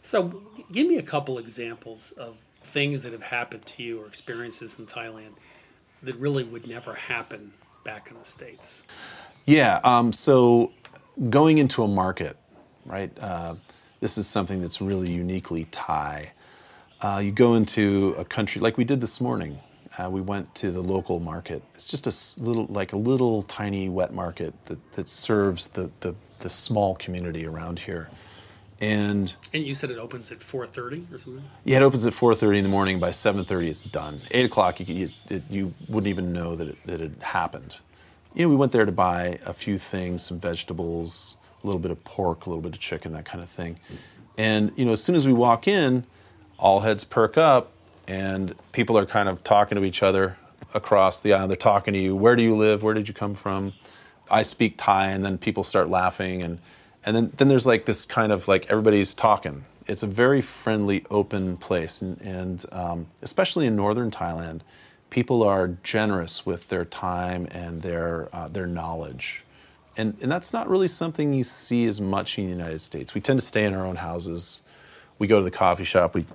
[0.01, 4.77] So, give me a couple examples of things that have happened to you or experiences
[4.79, 5.33] in Thailand
[6.03, 8.83] that really would never happen back in the States.
[9.45, 9.79] Yeah.
[9.83, 10.71] Um, so
[11.29, 12.37] going into a market,
[12.87, 13.11] right?
[13.19, 13.55] Uh,
[13.99, 16.31] this is something that's really uniquely Thai.
[17.01, 19.59] Uh, you go into a country like we did this morning.
[19.97, 21.63] Uh, we went to the local market.
[21.75, 26.15] It's just a little, like a little tiny wet market that, that serves the, the,
[26.39, 28.09] the small community around here.
[28.79, 31.43] And And you said it opens at 4:30 or something.
[31.65, 32.99] yeah, it opens at 4:30 in the morning.
[32.99, 34.19] By 7:30, it's done.
[34.31, 37.79] Eight o'clock, you, you, it, you wouldn't even know that it, that it had happened.
[38.35, 41.91] You know, we went there to buy a few things, some vegetables, a little bit
[41.91, 43.77] of pork, a little bit of chicken, that kind of thing.
[44.37, 46.05] And you know, as soon as we walk in,
[46.57, 47.71] all heads perk up,
[48.07, 50.37] and people are kind of talking to each other
[50.73, 51.47] across the aisle.
[51.47, 52.15] They're talking to you.
[52.15, 52.83] Where do you live?
[52.83, 53.73] Where did you come from?
[54.29, 56.59] I speak Thai, and then people start laughing, and
[57.05, 59.65] and then then there's like this kind of like everybody's talking.
[59.87, 64.59] It's a very friendly, open place, and, and um, especially in northern Thailand,
[65.09, 69.43] people are generous with their time and their uh, their knowledge,
[69.97, 73.13] and and that's not really something you see as much in the United States.
[73.13, 74.61] We tend to stay in our own houses.
[75.19, 76.13] We go to the coffee shop.
[76.15, 76.25] We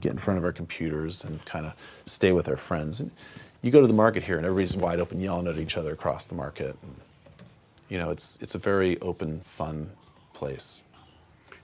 [0.00, 1.74] get in front of our computers and kind of
[2.04, 3.00] stay with our friends.
[3.00, 3.10] And
[3.62, 6.26] you go to the market here, and everybody's wide open, yelling at each other across
[6.26, 6.76] the market.
[6.82, 6.96] And,
[7.88, 9.90] you know, it's it's a very open, fun
[10.32, 10.82] place.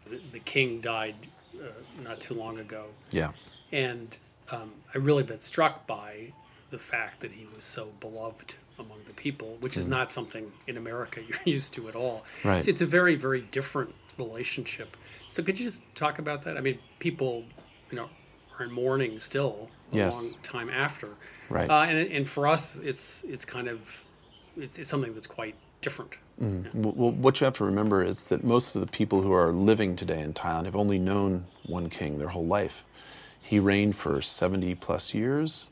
[0.09, 1.17] The, the king died
[1.63, 1.69] uh,
[2.05, 3.33] not too long ago, Yeah.
[3.73, 4.17] and
[4.51, 6.33] um, I really been struck by
[6.71, 9.91] the fact that he was so beloved among the people, which is Mm.
[9.91, 12.25] not something in America you're used to at all.
[12.45, 12.59] Right.
[12.59, 14.97] It's, it's a very, very different relationship.
[15.29, 16.57] So could you just talk about that?
[16.57, 17.45] I mean, people,
[17.91, 18.09] you know,
[18.59, 20.15] are in mourning still a Yes.
[20.15, 21.09] long time after.
[21.49, 21.69] Right.
[21.71, 23.81] Uh, and, and for us, it's it's kind of
[24.57, 26.13] it's, it's something that's quite different.
[26.41, 26.65] Mm.
[26.73, 29.53] W- Well, what you have to remember is that most of the people who are
[29.53, 32.85] living today in Thailand have only known one king their whole life.
[33.43, 35.71] He reigned for 70 plus years,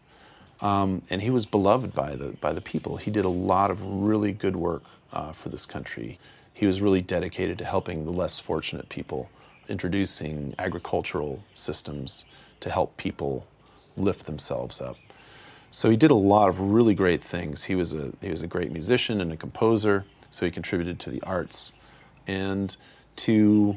[0.61, 2.97] um, and he was beloved by the, by the people.
[2.97, 6.19] He did a lot of really good work uh, for this country.
[6.53, 9.31] He was really dedicated to helping the less fortunate people,
[9.69, 12.25] introducing agricultural systems
[12.61, 13.47] to help people
[13.97, 14.97] lift themselves up.
[15.71, 17.63] So he did a lot of really great things.
[17.65, 20.05] He was a he was a great musician and a composer.
[20.31, 21.73] So he contributed to the arts,
[22.27, 22.77] and
[23.17, 23.77] to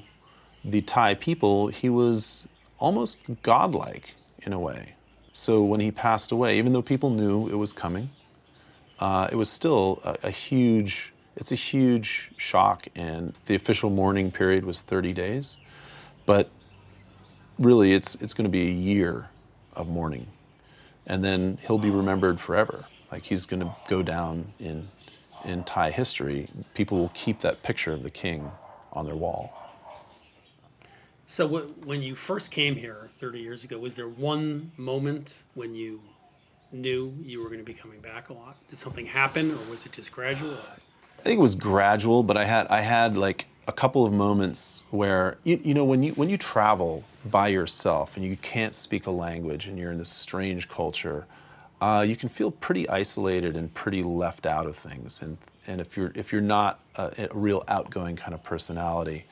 [0.66, 4.96] the Thai people, he was almost godlike in a way.
[5.34, 8.10] So when he passed away, even though people knew it was coming,
[9.00, 11.14] uh, it was still a, a huge.
[11.38, 15.58] It's a huge shock, and the official mourning period was 30 days,
[16.26, 16.50] but
[17.58, 19.30] really, it's it's going to be a year
[19.74, 20.28] of mourning,
[21.08, 22.86] and then he'll be remembered forever.
[23.12, 24.88] Like he's going to go down in
[25.46, 26.50] in Thai history.
[26.74, 28.52] People will keep that picture of the king
[28.94, 29.61] on their wall.
[31.32, 35.74] So w- when you first came here 30 years ago, was there one moment when
[35.74, 36.02] you
[36.74, 38.58] knew you were going to be coming back a lot?
[38.70, 40.58] Did something happen, or was it just gradual?
[41.20, 44.84] I think it was gradual, but I had I had like a couple of moments
[44.92, 49.08] where you, you know when you when you travel by yourself and you can't speak
[49.08, 51.28] a language and you're in this strange culture,
[51.80, 55.22] uh, you can feel pretty isolated and pretty left out of things.
[55.22, 59.24] And and if you're if you're not a, a real outgoing kind of personality,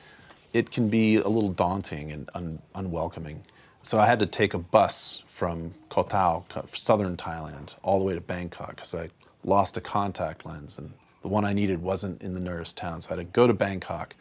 [0.52, 3.42] it can be a little daunting and un, unwelcoming.
[3.82, 8.14] So I had to take a bus from Koh Tao, southern Thailand, all the way
[8.14, 9.10] to Bangkok because I
[9.44, 13.00] lost a contact lens and the one I needed wasn't in the nearest town.
[13.00, 14.14] So I had to go to Bangkok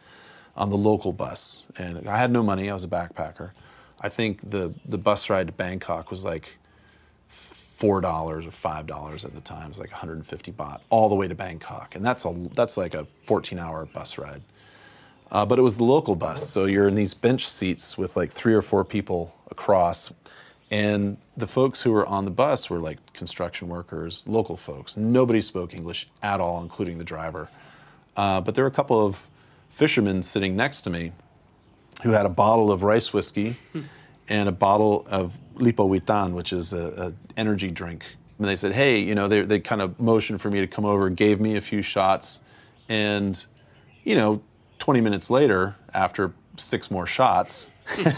[0.55, 1.67] on the local bus.
[1.77, 3.51] And I had no money, I was a backpacker.
[4.01, 6.57] I think the, the bus ride to Bangkok was like
[7.79, 9.65] four dollars or five dollars at the time.
[9.65, 12.93] It was like 150 baht all the way to Bangkok, and that's a that's like
[12.93, 14.41] a 14-hour bus ride.
[15.31, 18.31] Uh, but it was the local bus, so you're in these bench seats with like
[18.31, 20.11] three or four people across,
[20.71, 24.97] and the folks who were on the bus were like construction workers, local folks.
[24.97, 27.49] Nobody spoke English at all, including the driver.
[28.15, 29.27] Uh, but there were a couple of
[29.69, 31.11] fishermen sitting next to me
[32.03, 33.55] who had a bottle of rice whiskey
[34.29, 38.05] and a bottle of Lipovitan, which is an energy drink.
[38.37, 40.85] And they said, hey, you know, they, they kind of motioned for me to come
[40.85, 42.39] over, gave me a few shots.
[42.87, 43.43] And,
[44.03, 44.41] you know,
[44.79, 47.71] 20 minutes later, after six more shots,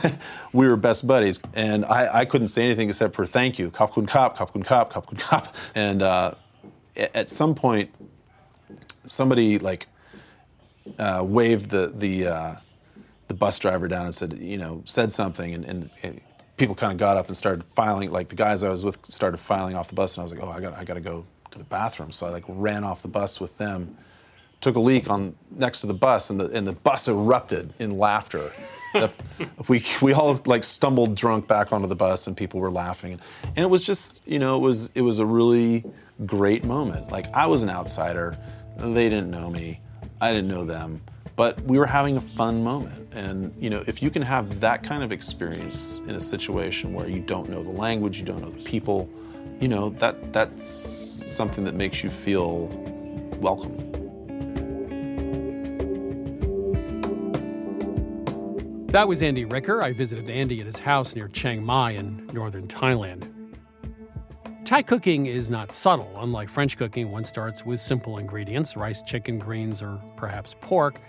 [0.53, 1.39] we were best buddies.
[1.53, 4.91] And I, I, couldn't say anything except for thank you, kun kap, kap kun kap,
[4.91, 5.55] kap kun kap.
[5.75, 6.35] And uh,
[6.95, 7.93] at some point,
[9.05, 9.87] somebody like
[10.99, 12.55] uh, waved the, the, uh,
[13.27, 15.53] the bus driver down and said, you know, said something.
[15.53, 16.21] And, and, and
[16.57, 19.37] people kind of got up and started filing, like the guys I was with started
[19.37, 20.15] filing off the bus.
[20.15, 22.11] And I was like, oh, I got, I to go to the bathroom.
[22.11, 23.97] So I like ran off the bus with them
[24.61, 27.97] took a leak on next to the bus, and the and the bus erupted in
[27.97, 28.51] laughter.
[29.67, 33.57] we we all like stumbled drunk back onto the bus, and people were laughing, and
[33.57, 35.83] it was just you know it was it was a really
[36.25, 37.11] great moment.
[37.11, 38.37] Like I was an outsider,
[38.77, 39.79] they didn't know me,
[40.21, 41.01] I didn't know them,
[41.35, 43.07] but we were having a fun moment.
[43.13, 47.07] And you know if you can have that kind of experience in a situation where
[47.07, 49.09] you don't know the language, you don't know the people,
[49.59, 52.67] you know that that's something that makes you feel
[53.39, 54.00] welcome.
[58.91, 59.81] That was Andy Ricker.
[59.81, 63.31] I visited Andy at his house near Chiang Mai in northern Thailand.
[64.65, 66.11] Thai cooking is not subtle.
[66.17, 70.99] Unlike French cooking, one starts with simple ingredients rice, chicken, greens, or perhaps pork,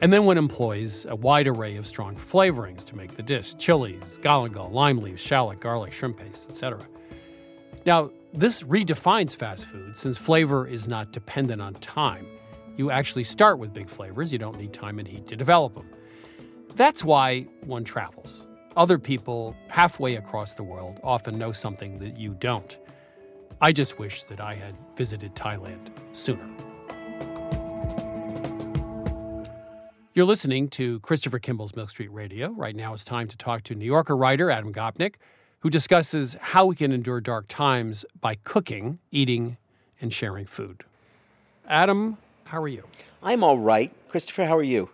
[0.00, 4.16] and then one employs a wide array of strong flavorings to make the dish chilies,
[4.22, 6.86] galangal, lime leaves, shallot, garlic, shrimp paste, etc.
[7.84, 12.28] Now, this redefines fast food since flavor is not dependent on time.
[12.76, 15.90] You actually start with big flavors, you don't need time and heat to develop them.
[16.76, 18.48] That's why one travels.
[18.76, 22.76] Other people halfway across the world often know something that you don't.
[23.60, 26.48] I just wish that I had visited Thailand sooner.
[30.14, 32.50] You're listening to Christopher Kimball's Milk Street Radio.
[32.50, 35.14] Right now it's time to talk to New Yorker writer Adam Gopnik,
[35.60, 39.56] who discusses how we can endure dark times by cooking, eating,
[40.00, 40.82] and sharing food.
[41.68, 42.84] Adam, how are you?
[43.22, 43.92] I'm all right.
[44.08, 44.90] Christopher, how are you?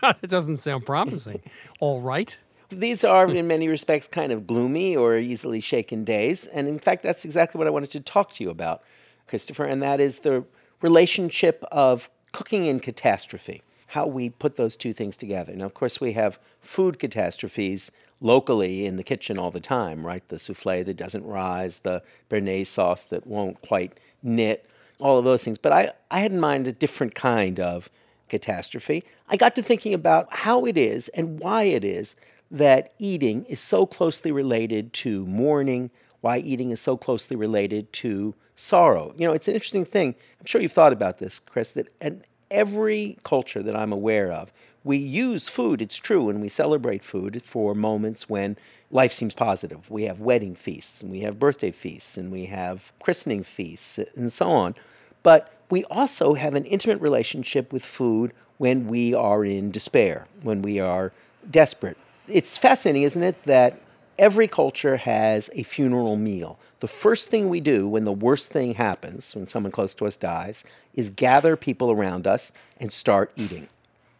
[0.20, 1.42] that doesn't sound promising.
[1.80, 2.36] All right.
[2.70, 3.36] These are, hmm.
[3.36, 6.46] in many respects, kind of gloomy or easily shaken days.
[6.46, 8.82] And in fact, that's exactly what I wanted to talk to you about,
[9.26, 10.44] Christopher, and that is the
[10.80, 15.52] relationship of cooking and catastrophe, how we put those two things together.
[15.54, 17.90] Now, of course, we have food catastrophes
[18.20, 20.26] locally in the kitchen all the time, right?
[20.28, 24.66] The souffle that doesn't rise, the béarnaise sauce that won't quite knit,
[25.00, 25.58] all of those things.
[25.58, 27.90] But I, I had in mind a different kind of
[28.30, 32.16] catastrophe, I got to thinking about how it is and why it is
[32.50, 35.90] that eating is so closely related to mourning,
[36.22, 39.14] why eating is so closely related to sorrow.
[39.16, 40.14] You know, it's an interesting thing.
[40.38, 44.52] I'm sure you've thought about this, Chris, that in every culture that I'm aware of,
[44.82, 48.56] we use food, it's true, and we celebrate food for moments when
[48.90, 49.90] life seems positive.
[49.90, 54.32] We have wedding feasts, and we have birthday feasts, and we have christening feasts, and
[54.32, 54.74] so on.
[55.22, 60.62] But we also have an intimate relationship with food when we are in despair, when
[60.62, 61.12] we are
[61.50, 61.96] desperate.
[62.28, 63.80] It's fascinating, isn't it, that
[64.18, 66.58] every culture has a funeral meal.
[66.80, 70.16] The first thing we do when the worst thing happens, when someone close to us
[70.16, 70.64] dies,
[70.94, 73.68] is gather people around us and start eating.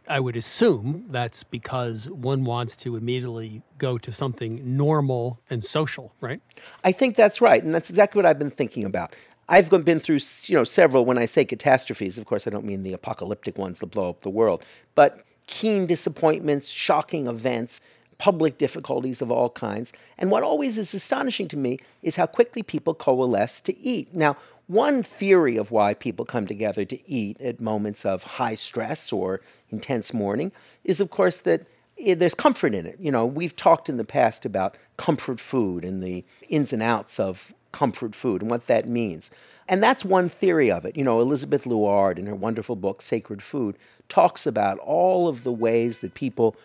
[0.08, 6.12] I would assume that's because one wants to immediately go to something normal and social,
[6.20, 6.40] right?
[6.82, 9.14] I think that's right, and that's exactly what I've been thinking about.
[9.50, 11.04] I've been through, you know, several.
[11.04, 14.20] When I say catastrophes, of course, I don't mean the apocalyptic ones that blow up
[14.20, 14.62] the world,
[14.94, 17.80] but keen disappointments, shocking events,
[18.16, 19.92] public difficulties of all kinds.
[20.18, 24.14] And what always is astonishing to me is how quickly people coalesce to eat.
[24.14, 24.36] Now,
[24.68, 29.40] one theory of why people come together to eat at moments of high stress or
[29.70, 30.52] intense mourning
[30.84, 31.66] is, of course, that
[31.98, 32.98] eh, there's comfort in it.
[33.00, 37.18] You know, we've talked in the past about comfort food and the ins and outs
[37.18, 39.30] of comfort food and what that means.
[39.68, 40.96] And that's one theory of it.
[40.96, 43.76] You know, Elizabeth Luard, in her wonderful book, Sacred Food,
[44.08, 46.56] talks about all of the ways that people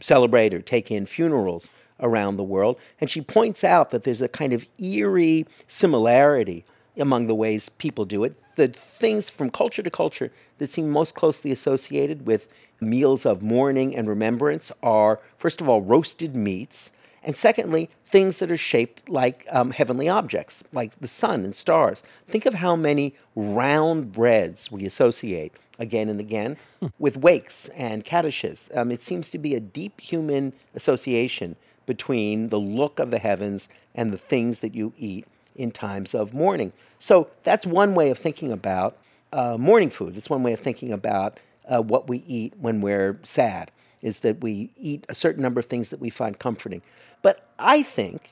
[0.00, 2.78] celebrate or take in funerals around the world.
[3.00, 6.64] And she points out that there's a kind of eerie similarity
[6.98, 8.34] among the ways people do it.
[8.56, 12.48] The things from culture to culture that seem most closely associated with
[12.80, 16.92] meals of mourning and remembrance are, first of all, roasted meats.
[17.22, 22.02] And secondly, things that are shaped like um, heavenly objects, like the sun and stars.
[22.28, 26.56] Think of how many round breads we associate again and again
[26.98, 28.74] with wakes and kaddishes.
[28.76, 31.56] Um, it seems to be a deep human association
[31.86, 36.32] between the look of the heavens and the things that you eat in times of
[36.32, 36.72] mourning.
[36.98, 38.96] So that's one way of thinking about
[39.32, 40.16] uh, mourning food.
[40.16, 43.70] It's one way of thinking about uh, what we eat when we're sad,
[44.02, 46.82] is that we eat a certain number of things that we find comforting.
[47.22, 48.30] But I think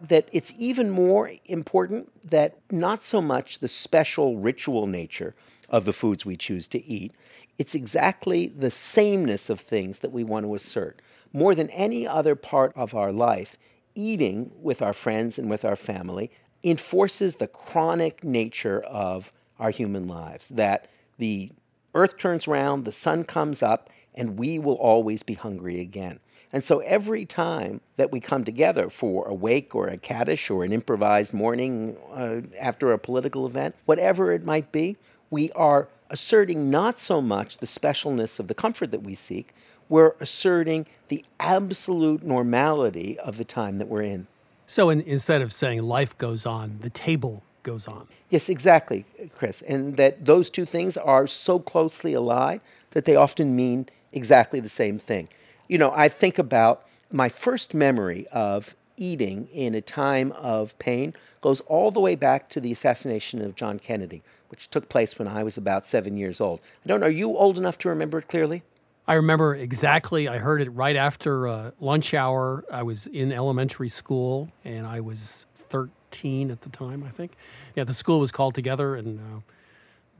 [0.00, 5.34] that it's even more important that not so much the special ritual nature
[5.68, 7.12] of the foods we choose to eat,
[7.58, 11.02] it's exactly the sameness of things that we want to assert.
[11.32, 13.56] More than any other part of our life,
[13.94, 16.30] eating with our friends and with our family
[16.64, 20.88] enforces the chronic nature of our human lives that
[21.18, 21.50] the
[21.94, 26.18] earth turns round, the sun comes up, and we will always be hungry again.
[26.52, 30.64] And so every time that we come together for a wake or a kaddish or
[30.64, 34.96] an improvised mourning uh, after a political event, whatever it might be,
[35.30, 39.54] we are asserting not so much the specialness of the comfort that we seek,
[39.88, 44.26] we're asserting the absolute normality of the time that we're in.
[44.66, 48.06] So in, instead of saying life goes on, the table goes on.
[48.28, 49.04] Yes, exactly,
[49.36, 49.62] Chris.
[49.62, 52.60] And that those two things are so closely allied
[52.92, 55.28] that they often mean exactly the same thing.
[55.70, 61.14] You know, I think about my first memory of eating in a time of pain
[61.42, 65.28] goes all the way back to the assassination of John Kennedy, which took place when
[65.28, 66.58] I was about seven years old.
[66.84, 68.64] I don't know, are you old enough to remember it clearly?
[69.06, 70.26] I remember exactly.
[70.26, 72.64] I heard it right after uh, lunch hour.
[72.68, 77.34] I was in elementary school and I was 13 at the time, I think.
[77.76, 79.40] Yeah, the school was called together and uh,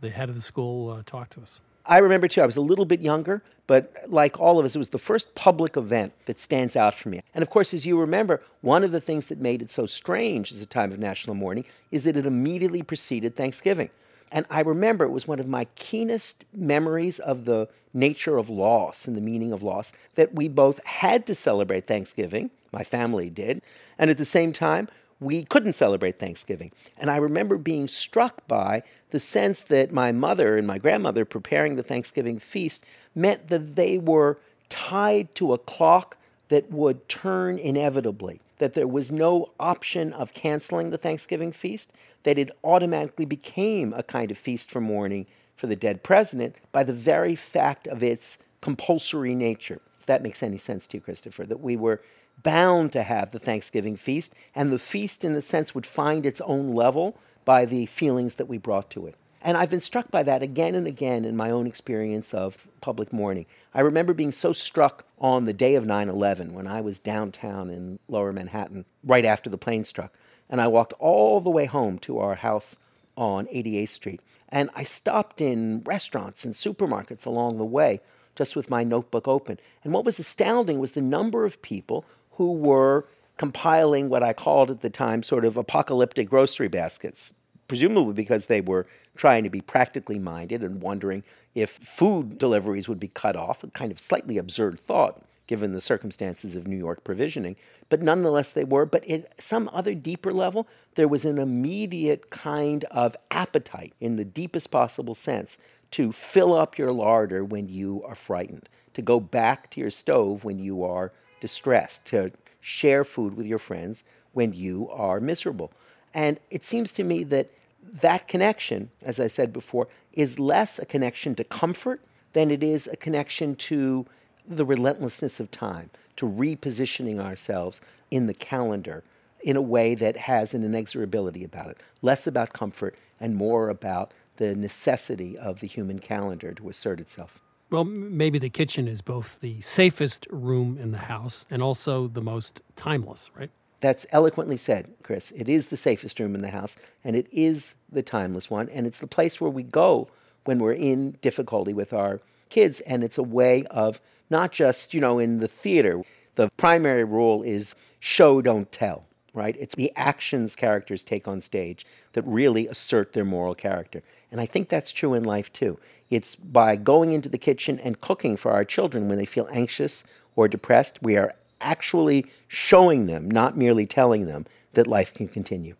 [0.00, 1.60] the head of the school uh, talked to us.
[1.90, 4.78] I remember too, I was a little bit younger, but like all of us, it
[4.78, 7.20] was the first public event that stands out for me.
[7.34, 10.52] And of course, as you remember, one of the things that made it so strange
[10.52, 13.90] as a time of national mourning is that it immediately preceded Thanksgiving.
[14.30, 19.08] And I remember it was one of my keenest memories of the nature of loss
[19.08, 23.62] and the meaning of loss that we both had to celebrate Thanksgiving, my family did,
[23.98, 24.88] and at the same time,
[25.20, 26.72] we couldn't celebrate Thanksgiving.
[26.96, 31.76] And I remember being struck by the sense that my mother and my grandmother preparing
[31.76, 34.38] the Thanksgiving feast meant that they were
[34.70, 36.16] tied to a clock
[36.48, 41.92] that would turn inevitably, that there was no option of canceling the Thanksgiving feast,
[42.22, 46.82] that it automatically became a kind of feast for mourning for the dead president by
[46.82, 49.80] the very fact of its compulsory nature.
[50.00, 52.00] If that makes any sense to you, Christopher, that we were
[52.42, 56.40] bound to have the Thanksgiving feast, and the feast, in a sense, would find its
[56.42, 59.14] own level by the feelings that we brought to it.
[59.42, 63.10] And I've been struck by that again and again in my own experience of public
[63.12, 63.46] mourning.
[63.72, 67.70] I remember being so struck on the day of 9 11 when I was downtown
[67.70, 70.12] in lower Manhattan right after the plane struck.
[70.50, 72.76] And I walked all the way home to our house
[73.16, 74.20] on 88th Street.
[74.50, 78.00] And I stopped in restaurants and supermarkets along the way
[78.34, 79.58] just with my notebook open.
[79.84, 82.04] And what was astounding was the number of people
[82.40, 87.34] who were compiling what I called at the time sort of apocalyptic grocery baskets
[87.68, 91.22] presumably because they were trying to be practically minded and wondering
[91.54, 95.82] if food deliveries would be cut off, a kind of slightly absurd thought given the
[95.82, 97.56] circumstances of New York provisioning.
[97.90, 98.86] But nonetheless, they were.
[98.86, 104.24] But at some other deeper level, there was an immediate kind of appetite in the
[104.24, 105.58] deepest possible sense
[105.90, 110.42] to fill up your larder when you are frightened, to go back to your stove
[110.42, 115.72] when you are distressed, to share food with your friends when you are miserable.
[116.14, 117.50] And it seems to me that
[117.82, 122.00] that connection, as I said before, is less a connection to comfort
[122.32, 124.06] than it is a connection to
[124.46, 127.80] the relentlessness of time, to repositioning ourselves
[128.10, 129.02] in the calendar
[129.42, 134.12] in a way that has an inexorability about it, less about comfort and more about
[134.36, 137.40] the necessity of the human calendar to assert itself.
[137.70, 142.20] Well, maybe the kitchen is both the safest room in the house and also the
[142.20, 143.50] most timeless, right?
[143.78, 145.30] That's eloquently said, Chris.
[145.36, 148.86] It is the safest room in the house, and it is the timeless one, and
[148.88, 150.08] it's the place where we go
[150.44, 154.00] when we're in difficulty with our kids, and it's a way of
[154.30, 156.02] not just, you know, in the theater.
[156.34, 159.56] The primary rule is show, don't tell, right?
[159.58, 164.02] It's the actions characters take on stage that really assert their moral character.
[164.32, 165.78] And I think that's true in life too.
[166.10, 170.02] It's by going into the kitchen and cooking for our children when they feel anxious
[170.34, 175.76] or depressed, we are actually showing them, not merely telling them, that life can continue.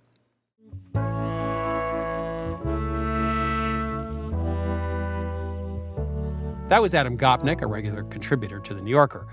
[6.69, 9.27] That was Adam Gopnik, a regular contributor to The New Yorker.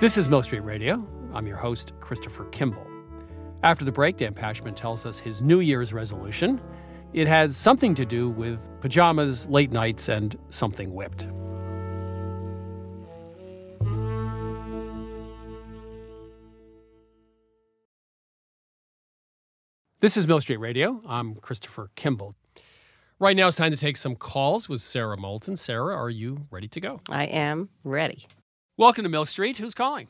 [0.00, 1.06] This is Milk Street Radio.
[1.34, 2.84] I'm your host, Christopher Kimball.
[3.62, 6.60] After the break, Dan Pashman tells us his New Year's resolution.
[7.16, 11.26] It has something to do with pajamas, late nights, and something whipped.
[20.00, 21.00] This is Milk Street Radio.
[21.08, 22.34] I'm Christopher Kimball.
[23.18, 25.56] Right now, it's time to take some calls with Sara Moulton.
[25.56, 27.00] Sara, are you ready to go?
[27.08, 28.26] I am ready.
[28.76, 29.56] Welcome to Milk Street.
[29.56, 30.08] Who's calling?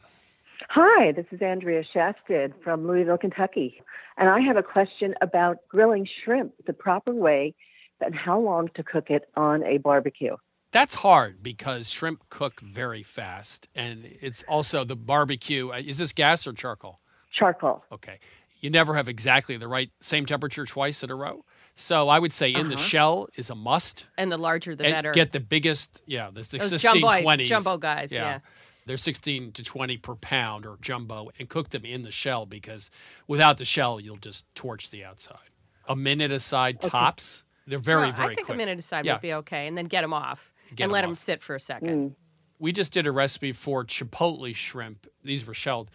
[0.71, 3.81] Hi, this is Andrea Shastid from Louisville, Kentucky.
[4.17, 7.55] And I have a question about grilling shrimp the proper way
[8.01, 10.37] and how long to cook it on a barbecue.
[10.73, 13.69] That's hard because shrimp cook very fast.
[13.75, 15.71] And it's also the barbecue.
[15.71, 17.01] uh, Is this gas or charcoal?
[17.33, 17.85] Charcoal.
[17.93, 18.19] Okay.
[18.61, 21.45] You never have exactly the right same temperature twice in a row.
[21.75, 22.83] So I would say in the Uh-huh.
[22.83, 24.07] shell is a must.
[24.19, 25.13] And the larger the And better.
[25.13, 27.47] Get the biggest, yeah, the, the Those 16, jumbo- 20s.
[27.47, 28.41] jumbo guys, yeah.
[28.87, 32.91] They're 16 to 20 per pound or jumbo and cook them in the shell because
[33.27, 35.51] without the shell, you'll just torch the outside.
[35.89, 37.43] A minute aside tops.
[37.67, 38.55] They're very, Well, very I think quick.
[38.55, 39.15] a minute aside Yeah.
[39.15, 41.55] would be okay, and then get them off Get and 'em let them sit for
[41.57, 42.11] a second.
[42.13, 42.17] Mm.
[42.59, 45.07] We just did a recipe for chipotle shrimp.
[45.23, 45.91] These were shelled.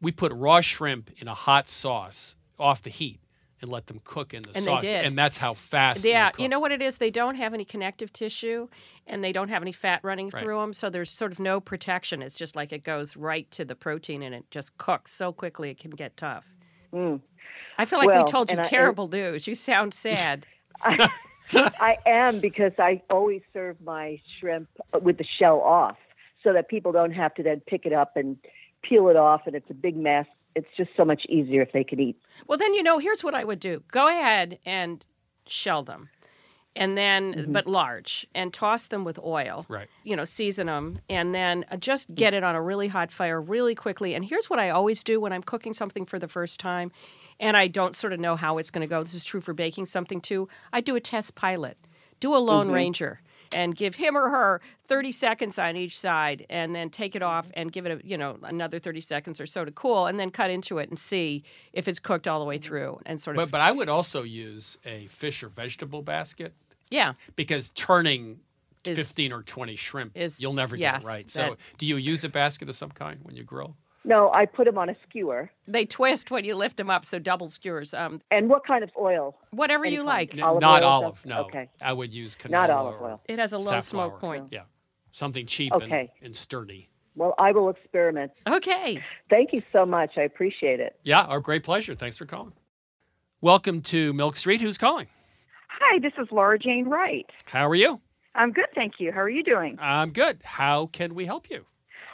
[0.00, 3.20] We put raw shrimp in a hot sauce off the heat
[3.60, 4.82] and let them cook in the And they sauce.
[4.84, 5.04] did.
[5.04, 6.98] And that's how fast they Yeah, you know what it is?
[6.98, 8.68] They don't have any connective tissue,
[9.06, 10.42] and they don't have any fat running Right.
[10.42, 12.22] through them, so there's sort of no protection.
[12.22, 15.70] It's just like it goes right to the protein, and it just cooks so quickly
[15.70, 16.44] it can get tough.
[16.92, 17.20] Mm.
[17.76, 19.46] I feel like Well, we told you and I- terrible news.
[19.46, 20.46] You sound sad.
[20.84, 25.96] I am because I always serve my shrimp uh, with the shell off
[26.44, 28.36] so that people don't have to then pick it up and
[28.82, 30.26] peel it off and it's a big mess.
[30.58, 32.16] It's just so much easier if they can eat.
[32.46, 35.04] Well, then you know, here's what I would do: go ahead and
[35.46, 36.08] shell them,
[36.74, 39.64] and then but large, and toss them with oil.
[39.68, 39.88] Right.
[40.02, 43.40] You know, season them, and then uh, just get it on a really hot fire
[43.40, 44.14] really quickly.
[44.14, 46.90] And here's what I always do when I'm cooking something for the first time,
[47.40, 49.02] and I don't sort of know how it's going to go.
[49.02, 50.48] This is true for baking something too.
[50.72, 51.78] I do a test pilot,
[52.20, 52.74] do a Lone Mhm.
[52.74, 53.20] Ranger.
[53.52, 57.50] And give him or her 30 seconds on each side, and then take it off
[57.54, 60.30] and give it a you know another 30 seconds or so to cool, and then
[60.30, 61.42] cut into it and see
[61.72, 64.22] if it's cooked all the way through, and sort of But, but I would also
[64.22, 66.54] use a fish or vegetable basket
[66.90, 67.14] yeah.
[67.36, 68.40] because turning
[68.84, 71.30] Is- 15 or 20 shrimp, is- you'll never yes, get it right.
[71.30, 73.76] So, that- do you use a basket of some kind when you grill?
[74.04, 75.50] No, I put them on a skewer.
[75.66, 77.92] They twist when you lift them up, so double skewers.
[77.92, 79.36] Um, And what kind of oil?
[79.50, 80.06] whatever Any you kind.
[80.06, 80.34] like.
[80.34, 81.26] N- Olive not oil, olive, stuff?
[81.26, 81.40] no.
[81.44, 81.68] Okay.
[81.82, 82.50] I would use canola.
[82.50, 83.20] Not olive oil.
[83.28, 84.10] It has a low smoke safflower.
[84.18, 84.44] point.
[84.50, 84.62] Yeah.
[85.12, 86.10] Something cheap Okay.
[86.20, 86.88] and, and sturdy.
[87.16, 88.30] Well, I will experiment.
[88.46, 89.02] Okay.
[89.28, 90.12] Thank you so much.
[90.16, 90.96] I appreciate it.
[91.02, 91.94] Yeah, our great pleasure.
[91.96, 92.52] Thanks for calling.
[93.40, 94.60] Welcome to Milk Street.
[94.60, 95.08] Who's calling?
[95.68, 97.26] Hi, this is Laura Jane Wright.
[97.46, 98.00] How are you?
[98.34, 99.10] I'm good, thank you.
[99.12, 99.76] How are you doing?
[99.80, 100.40] I'm good.
[100.44, 101.64] How can we help you?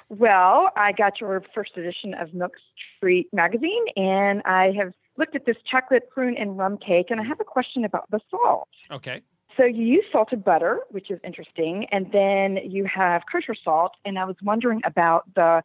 [0.09, 2.53] Well, I got your first edition of Milk
[2.97, 7.25] Street magazine, and I have looked at this chocolate prune and rum cake, and I
[7.25, 8.69] have a question about the salt.
[8.91, 9.23] Okay.
[9.57, 14.19] So you use salted butter, which is interesting, and then you have kosher salt, and
[14.19, 15.63] I was wondering about the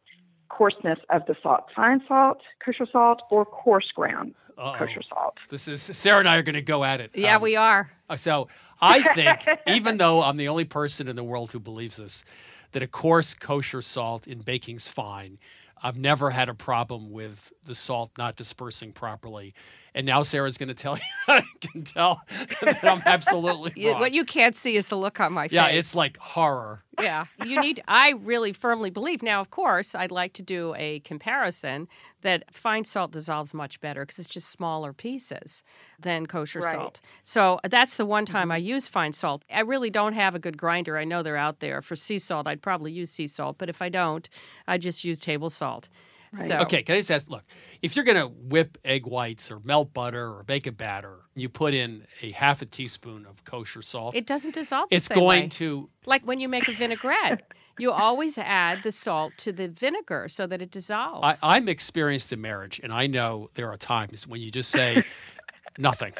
[0.49, 1.65] coarseness of the salt?
[1.75, 4.75] Fine salt, kosher salt, or coarse ground Uh-oh.
[4.77, 5.35] kosher salt?
[5.49, 7.11] This is Sara and I are going to go at it.
[7.13, 7.91] Yeah, Um, we are.
[8.15, 8.47] So
[8.81, 12.23] I think, even though I'm the only person in the world who believes this,
[12.71, 15.39] that a coarse kosher salt in baking's fine.
[15.81, 19.53] I've never had a problem with the salt not dispersing properly.
[19.99, 22.21] And now Sara's going to tell you, I can tell
[22.61, 23.99] that I'm absolutely You- wrong.
[23.99, 25.55] what you can't see is the look on my face.
[25.55, 26.83] yeah, it's like horror.
[27.01, 27.83] yeah, you need.
[27.85, 29.21] I really firmly believe.
[29.21, 31.89] Now, of course, I'd like to do a comparison
[32.21, 35.63] that fine salt dissolves much better because it's just smaller pieces
[35.99, 36.71] than kosher Right.
[36.75, 37.01] salt.
[37.23, 38.51] So uh, that's the one time mm-hmm.
[38.53, 39.43] I use fine salt.
[39.53, 40.97] I really don't have a good grinder.
[40.97, 42.47] I know they're out there for sea salt.
[42.47, 44.29] I'd probably use sea salt, but if I don't,
[44.65, 45.89] I just use table salt.
[46.33, 47.29] So, Okay, can I just ask?
[47.29, 47.43] Look,
[47.81, 51.49] if you're going to whip egg whites or melt butter or bake a batter, you
[51.49, 54.15] put in a half a teaspoon of kosher salt.
[54.15, 54.89] It doesn't dissolve.
[54.89, 55.47] the It's same going way.
[55.49, 57.41] to like when you make a vinaigrette.
[57.79, 61.39] you always add the salt to the vinegar so that it I, dissolves.
[61.41, 65.03] I'm experienced in marriage, and I know there are times when you just say
[65.77, 66.13] nothing.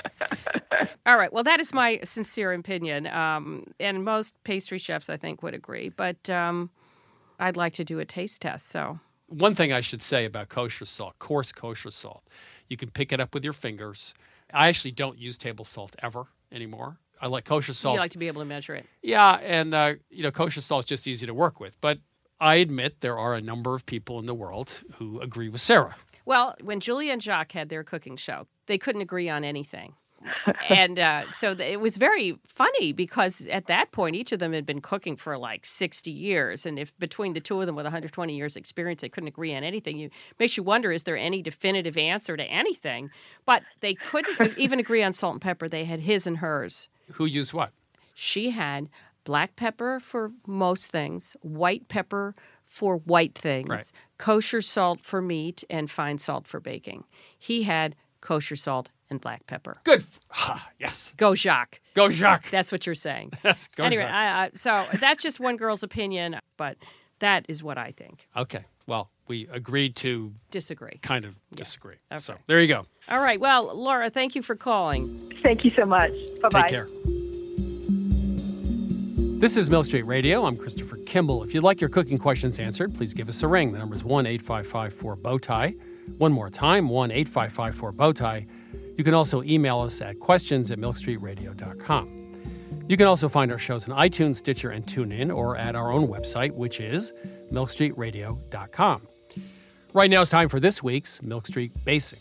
[1.06, 1.32] All right.
[1.32, 5.90] Well, that is my sincere opinion, um, and most pastry chefs, I think, would agree.
[5.90, 6.70] But um,
[7.40, 8.70] I'd like to do a taste test.
[8.70, 9.00] So
[9.30, 12.24] One thing I should say about kosher salt, coarse kosher salt,
[12.68, 14.14] you can pick it up with your fingers.
[14.54, 16.98] I actually don't use table salt ever anymore.
[17.22, 17.94] I like kosher salt.
[17.96, 18.86] you like to be able to measure it.
[19.02, 21.80] Yeah, and uh, you know, kosher salt is just easy to work with.
[21.82, 22.00] But
[22.40, 25.96] I admit there are a number of people in the world who agree with Sara.
[26.26, 29.96] Well, when Julia and Jacques had their cooking show, they couldn't agree on anything.
[30.70, 34.54] And uh, so th- it was very funny because at that point, each of them
[34.54, 36.66] had been cooking for like 60 years.
[36.66, 39.64] And if between the two of them with 120 years experience, they couldn't agree on
[39.64, 40.10] anything, you
[40.40, 43.10] makes you wonder, is there any definitive answer to anything?
[43.46, 45.68] But they couldn't even agree on salt and pepper.
[45.70, 46.90] They had his and hers.
[47.14, 47.72] Who used what?
[48.14, 48.90] She had
[49.24, 53.92] black pepper for most things, white pepper for white things, Right.
[54.18, 57.04] kosher salt for meat, and fine salt for baking.
[57.38, 59.78] He had kosher salt and black pepper.
[59.84, 60.00] Good.
[60.02, 61.14] f- Ha, yes.
[61.18, 61.80] Go Jacques.
[61.94, 62.50] Go Jacques.
[62.52, 63.32] That's what you're saying.
[63.44, 64.14] Yes, go anyway, Jacques.
[64.14, 66.78] I, I, so that's just one girl's opinion, but
[67.20, 68.28] that is what I think.
[68.38, 68.64] Okay.
[68.88, 70.98] Well, we agreed to Disagree.
[71.02, 71.96] kind of disagree.
[72.12, 72.20] Okay.
[72.20, 72.84] So there you go.
[73.10, 73.40] All right.
[73.40, 75.32] Well, Laura, thank you for calling.
[75.44, 76.12] Thank you so much.
[76.42, 76.62] Bye bye.
[76.64, 76.88] Take care.
[79.40, 80.46] This is Milk Street Radio.
[80.46, 81.44] I'm Christopher Kimball.
[81.44, 83.72] If you'd like your cooking questions answered, please give us a ring.
[83.72, 85.80] The number is 1 855 4 Bowtie.
[86.18, 88.48] One more time 1 855 4 Bowtie.
[89.00, 92.84] You can also email us at questions at milkstreetradio.com.
[92.90, 96.10] You can also find our shows on iTunes, Stitcher, and TuneIn, or at our own
[96.10, 97.14] website, which is
[97.50, 99.08] milkstreetradio.com.
[99.94, 102.20] Right now it's time for this week's Milk Street Basic.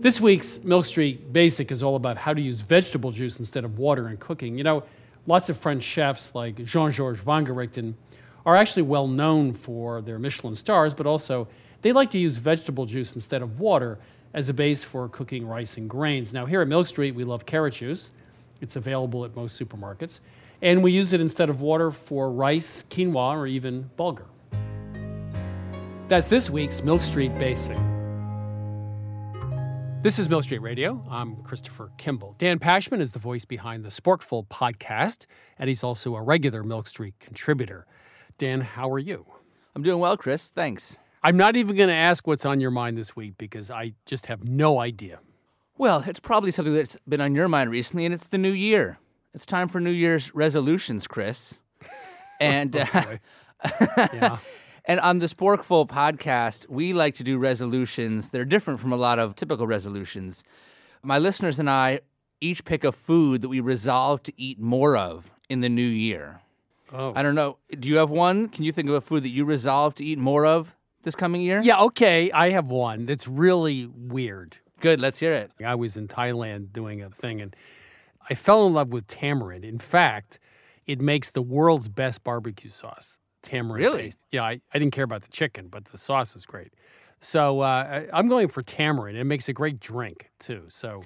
[0.00, 3.78] This week's Milk Street Basic is all about how to use vegetable juice instead of
[3.78, 4.56] water in cooking.
[4.56, 4.82] You know,
[5.26, 7.96] lots of French chefs like Jean Georges Van Vongerichten
[8.46, 11.48] are actually well known for their Michelin stars, but also
[11.82, 13.98] they like to use vegetable juice instead of water
[14.32, 16.32] as a base for cooking rice and grains.
[16.32, 18.12] Now, here at Milk Street, we love carrot juice.
[18.60, 20.20] It's available at most supermarkets.
[20.62, 24.26] And we use it instead of water for rice, quinoa, or even bulgur.
[26.06, 27.76] That's this week's Milk Street Basic.
[30.02, 31.04] This is Milk Street Radio.
[31.10, 32.34] I'm Christopher Kimball.
[32.38, 35.26] Dan Pashman is the voice behind the Sporkful podcast,
[35.58, 37.86] and he's also a regular Milk Street contributor.
[38.38, 39.26] Dan, how are you?
[39.74, 40.50] I'm doing well, Chris.
[40.50, 40.98] Thanks.
[41.22, 44.26] I'm not even going to ask what's on your mind this week because I just
[44.26, 45.20] have no idea.
[45.78, 48.98] Well, it's probably something that's been on your mind recently, and it's the new year.
[49.34, 51.60] It's time for New Year's resolutions, Chris.
[52.40, 52.86] And uh,
[54.12, 54.38] Yeah.
[54.84, 58.96] and on the Sporkful podcast, we like to do resolutions that are different from a
[58.96, 60.42] lot of typical resolutions.
[61.04, 62.00] My listeners and I
[62.40, 66.40] each pick a food that we resolve to eat more of in the new year.
[66.92, 67.12] Oh.
[67.14, 67.58] I don't know.
[67.78, 68.48] Do you have one?
[68.48, 71.40] Can you think of a food that you resolve to eat more of this coming
[71.42, 71.60] year?
[71.62, 72.30] Yeah, okay.
[72.32, 74.58] I have one that's really weird.
[74.80, 75.00] Good.
[75.00, 75.50] Let's hear it.
[75.64, 77.54] I was in Thailand doing a thing and
[78.28, 79.64] I fell in love with tamarind.
[79.64, 80.38] In fact,
[80.86, 83.18] it makes the world's best barbecue sauce.
[83.42, 84.02] Tamarind Really?
[84.04, 84.18] paste.
[84.30, 86.72] Yeah, I, I didn't care about the chicken, but the sauce is great.
[87.20, 87.64] So uh,
[88.12, 89.16] I- I'm going for tamarind.
[89.18, 90.64] It makes a great drink too.
[90.68, 91.02] So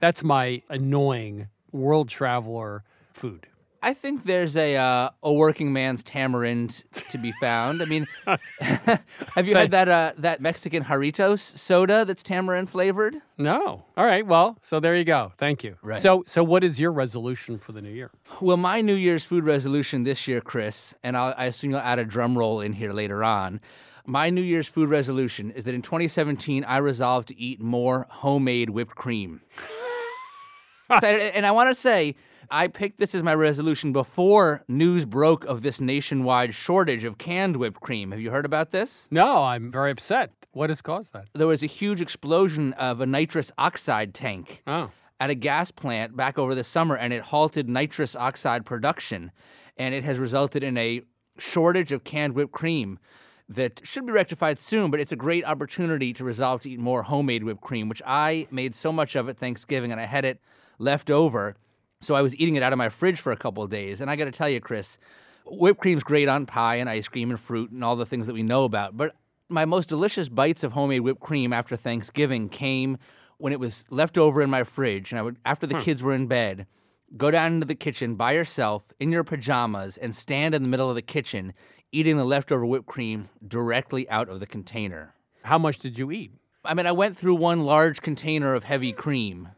[0.00, 2.82] that's my annoying world traveler
[3.12, 3.46] food.
[3.82, 7.80] I think there's a uh, a working man's tamarind to be found.
[7.80, 8.06] I mean,
[8.60, 13.16] have you had that uh, that Mexican Jarritos soda that's tamarind flavored?
[13.38, 13.84] No.
[13.96, 14.26] All right.
[14.26, 15.32] Well, so there you go.
[15.38, 15.76] Thank you.
[15.82, 15.98] Right.
[15.98, 18.10] So so what is your resolution for the new year?
[18.40, 21.98] Well, my New Year's food resolution this year, Chris, and I'll, I assume you'll add
[21.98, 23.60] a drum roll in here later on.
[24.04, 28.70] My New Year's food resolution is that in 2017 I resolve to eat more homemade
[28.70, 29.40] whipped cream.
[31.02, 32.16] and I want to say
[32.52, 37.56] I picked this as my resolution before news broke of this nationwide shortage of canned
[37.56, 38.10] whipped cream.
[38.10, 39.06] Have you heard about this?
[39.10, 40.32] No, I'm very upset.
[40.52, 41.26] What has caused that?
[41.32, 44.90] There was a huge explosion of a nitrous oxide tank Oh.
[45.20, 49.30] at a gas plant back over the summer, and it halted nitrous oxide production.
[49.76, 51.02] And it has resulted in a
[51.38, 52.98] shortage of canned whipped cream
[53.48, 57.04] that should be rectified soon, but it's a great opportunity to resolve to eat more
[57.04, 60.40] homemade whipped cream, which I made so much of at Thanksgiving, and I had it
[60.78, 61.54] left over.
[62.02, 64.00] So I was eating it out of my fridge for a couple of days.
[64.00, 64.96] And I got to tell you, Chris,
[65.44, 68.32] whipped cream's great on pie and ice cream and fruit and all the things that
[68.32, 68.96] we know about.
[68.96, 69.14] But
[69.50, 72.96] my most delicious bites of homemade whipped cream after Thanksgiving came
[73.36, 75.12] when it was left over in my fridge.
[75.12, 75.82] And I would, after the Hmm.
[75.82, 76.66] kids were in bed,
[77.18, 80.88] go down into the kitchen by yourself in your pajamas and stand in the middle
[80.88, 81.52] of the kitchen
[81.92, 85.12] eating the leftover whipped cream directly out of the container.
[85.42, 86.32] How much did you eat?
[86.64, 89.48] I mean, I went through one large container of heavy cream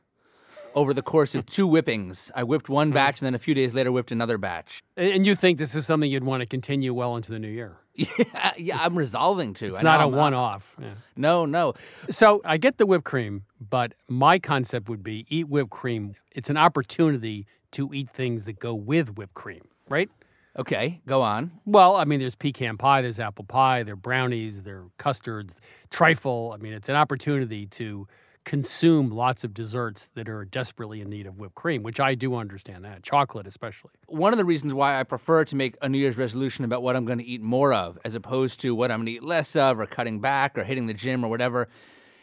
[0.74, 2.30] over the course of two whippings.
[2.34, 2.94] I whipped one mm-hmm.
[2.94, 4.82] batch and then a few days later whipped another batch.
[4.96, 7.48] And and you think this is something you'd want to continue well into the new
[7.48, 7.78] year?
[7.94, 9.66] Yeah, yeah I'm resolving to.
[9.66, 10.74] It's not a one off.
[10.80, 10.94] Yeah.
[11.14, 11.74] No, no.
[12.10, 16.14] So I get the whipped cream, but my concept would be eat whipped cream.
[16.32, 20.10] It's an opportunity to eat things that go with whipped cream, right?
[20.58, 21.52] Okay, go on.
[21.64, 25.60] Well, I mean, there's pecan pie, there's apple pie, there are brownies, there are custards,
[25.90, 26.52] trifle.
[26.52, 28.08] I mean, it's an opportunity to
[28.44, 32.34] consume lots of desserts that are desperately in need of whipped cream, which I do
[32.34, 33.02] understand that.
[33.02, 33.92] Chocolate, especially.
[34.06, 36.96] One of the reasons why I prefer to make a New Year's resolution about what
[36.96, 39.54] I'm going to eat more of, as opposed to what I'm going to eat less
[39.54, 41.68] of, or cutting back, or hitting the gym, or whatever,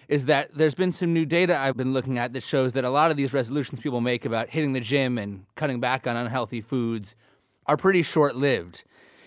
[0.08, 2.90] is that there's been some new data I've been looking at that shows that a
[2.90, 6.62] lot of these resolutions people make about hitting the gym and cutting back on unhealthy
[6.62, 7.16] foods
[7.68, 8.84] are pretty short lived.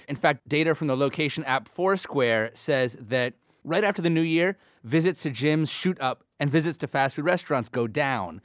[0.09, 3.35] In fact, data from the location app Foursquare says that
[3.65, 7.25] right after the new year, visits to gyms shoot up and visits to fast food
[7.25, 8.41] restaurants go down.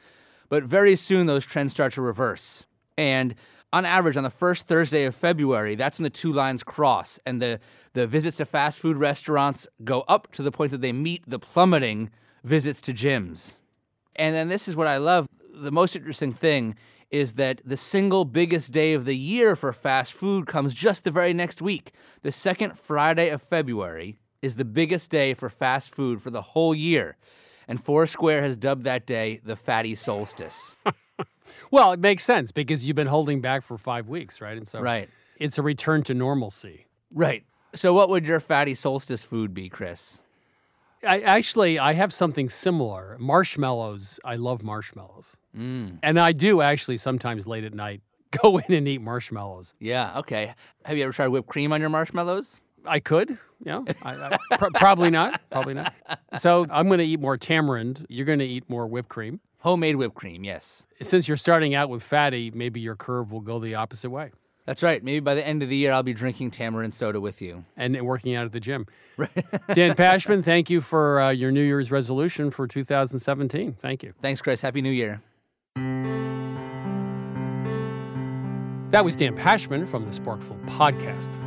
[0.50, 2.64] But very soon, those trends start to reverse.
[2.95, 3.34] And
[3.74, 7.41] on average, on the first Thursday of February, that's when the two lines cross, and
[7.41, 7.60] the,
[7.93, 11.39] the visits to fast food restaurants go up to the point that they meet the
[11.39, 12.12] plummeting
[12.43, 13.54] visits to gyms.
[14.16, 15.28] And then this is what I love.
[15.56, 16.76] The most interesting thing
[17.10, 21.10] is that the single biggest day of the year for fast food comes just the
[21.10, 21.93] very next week.
[22.22, 26.76] The second Friday of February is the biggest day for fast food for the whole
[26.76, 27.18] year.
[27.68, 30.76] And Foursquare has dubbed that day the Fatty Solstice.
[31.72, 34.57] Well, it makes sense because you've been holding back for five weeks, right?
[34.57, 35.09] And so Right.
[35.38, 36.88] it's a return to normalcy.
[37.13, 37.43] right.
[37.74, 40.20] So, what would your Fatty Solstice food be, Chris?
[41.05, 43.15] I actually I have something similar.
[43.20, 44.20] Marshmallows.
[44.26, 45.38] I love marshmallows.
[45.55, 45.99] Mm.
[46.03, 48.01] And I do actually sometimes late at night
[48.41, 49.74] go in and eat marshmallows.
[49.80, 50.53] Yeah, okay.
[50.86, 52.61] Have you ever tried whipped cream on your marshmallows?
[52.88, 55.94] I could, Yeah, I, I, pr- probably not, probably not.
[56.38, 58.06] So I'm going to eat more tamarind.
[58.10, 59.40] You're going to eat more whipped cream.
[59.60, 60.86] Homemade whipped cream, yes.
[61.02, 64.32] Since you're starting out with fatty, maybe your curve will go the opposite way.
[64.66, 65.02] That's right.
[65.02, 67.64] Maybe by the end of the year, I'll be drinking tamarind soda with you.
[67.78, 68.86] And working out at the gym.
[69.74, 73.78] Dan Pashman, thank you for uh, your New Year's resolution for 2017.
[73.82, 74.14] Thank you.
[74.22, 74.62] Thanks, Chris.
[74.62, 75.22] Happy New Year.
[78.92, 81.44] That was Dan Pashman from the Sporkful podcast.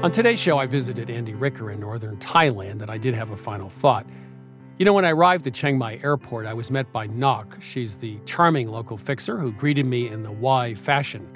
[0.00, 3.36] On today's show, I visited Andy Ricker in northern Thailand, and I did have a
[3.36, 4.06] final thought.
[4.78, 7.58] You know, when I arrived at Chiang Mai Airport, I was met by Nok.
[7.60, 11.28] She's the charming local fixer who greeted me in the wai fashion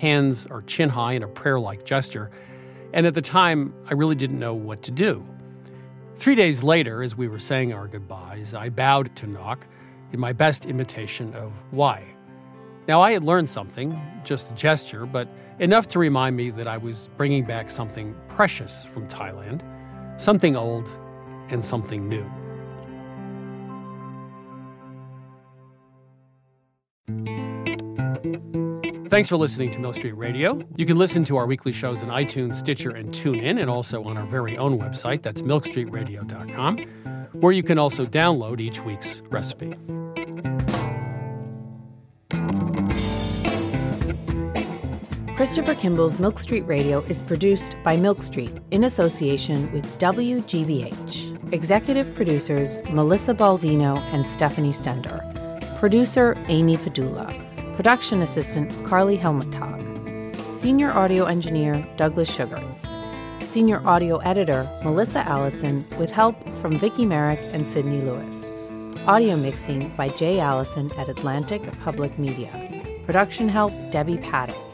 [0.00, 2.32] hands or chin high in a prayer like gesture.
[2.92, 5.24] And at the time, I really didn't know what to do.
[6.16, 9.64] Three days later, as we were saying our goodbyes, I bowed to Nok
[10.10, 12.02] in my best imitation of wai.
[12.88, 15.28] Now, I had learned something, just a gesture, but
[15.60, 19.62] enough to remind me that I was bringing back something precious from Thailand,
[20.20, 20.90] something old
[21.50, 22.28] and something new.
[29.08, 30.58] Thanks for listening to Milk Street Radio.
[30.74, 34.16] You can listen to our weekly shows on iTunes, Stitcher, and TuneIn, and also on
[34.16, 35.20] our very own website.
[35.20, 36.78] That's milkstreetradio.com,
[37.34, 39.74] where you can also download each week's recipe.
[45.42, 51.52] Christopher Kimball's Milk Street Radio is produced by Milk Street in association with WGBH.
[51.52, 55.18] Executive producers Melissa Baldino and Stephanie Stender.
[55.80, 57.26] Producer Amy Padula.
[57.74, 59.82] Production assistant Carly Helmetag.
[60.60, 62.80] Senior audio engineer Douglas Sugars.
[63.50, 68.44] Senior audio editor Melissa Allison with help from Vicki Merrick and Sydney Lewis.
[69.08, 73.02] Audio mixing by Jay Allison at Atlantic Public Media.
[73.06, 74.71] Production help Debbie Paddock.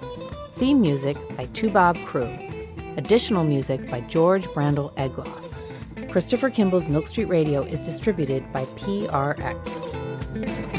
[0.59, 2.99] Theme music by Toubab Krewe.
[2.99, 6.11] Additional music by George Brandl Egloff.
[6.11, 10.78] Christopher Kimball's Milk Street Radio is distributed by PRX.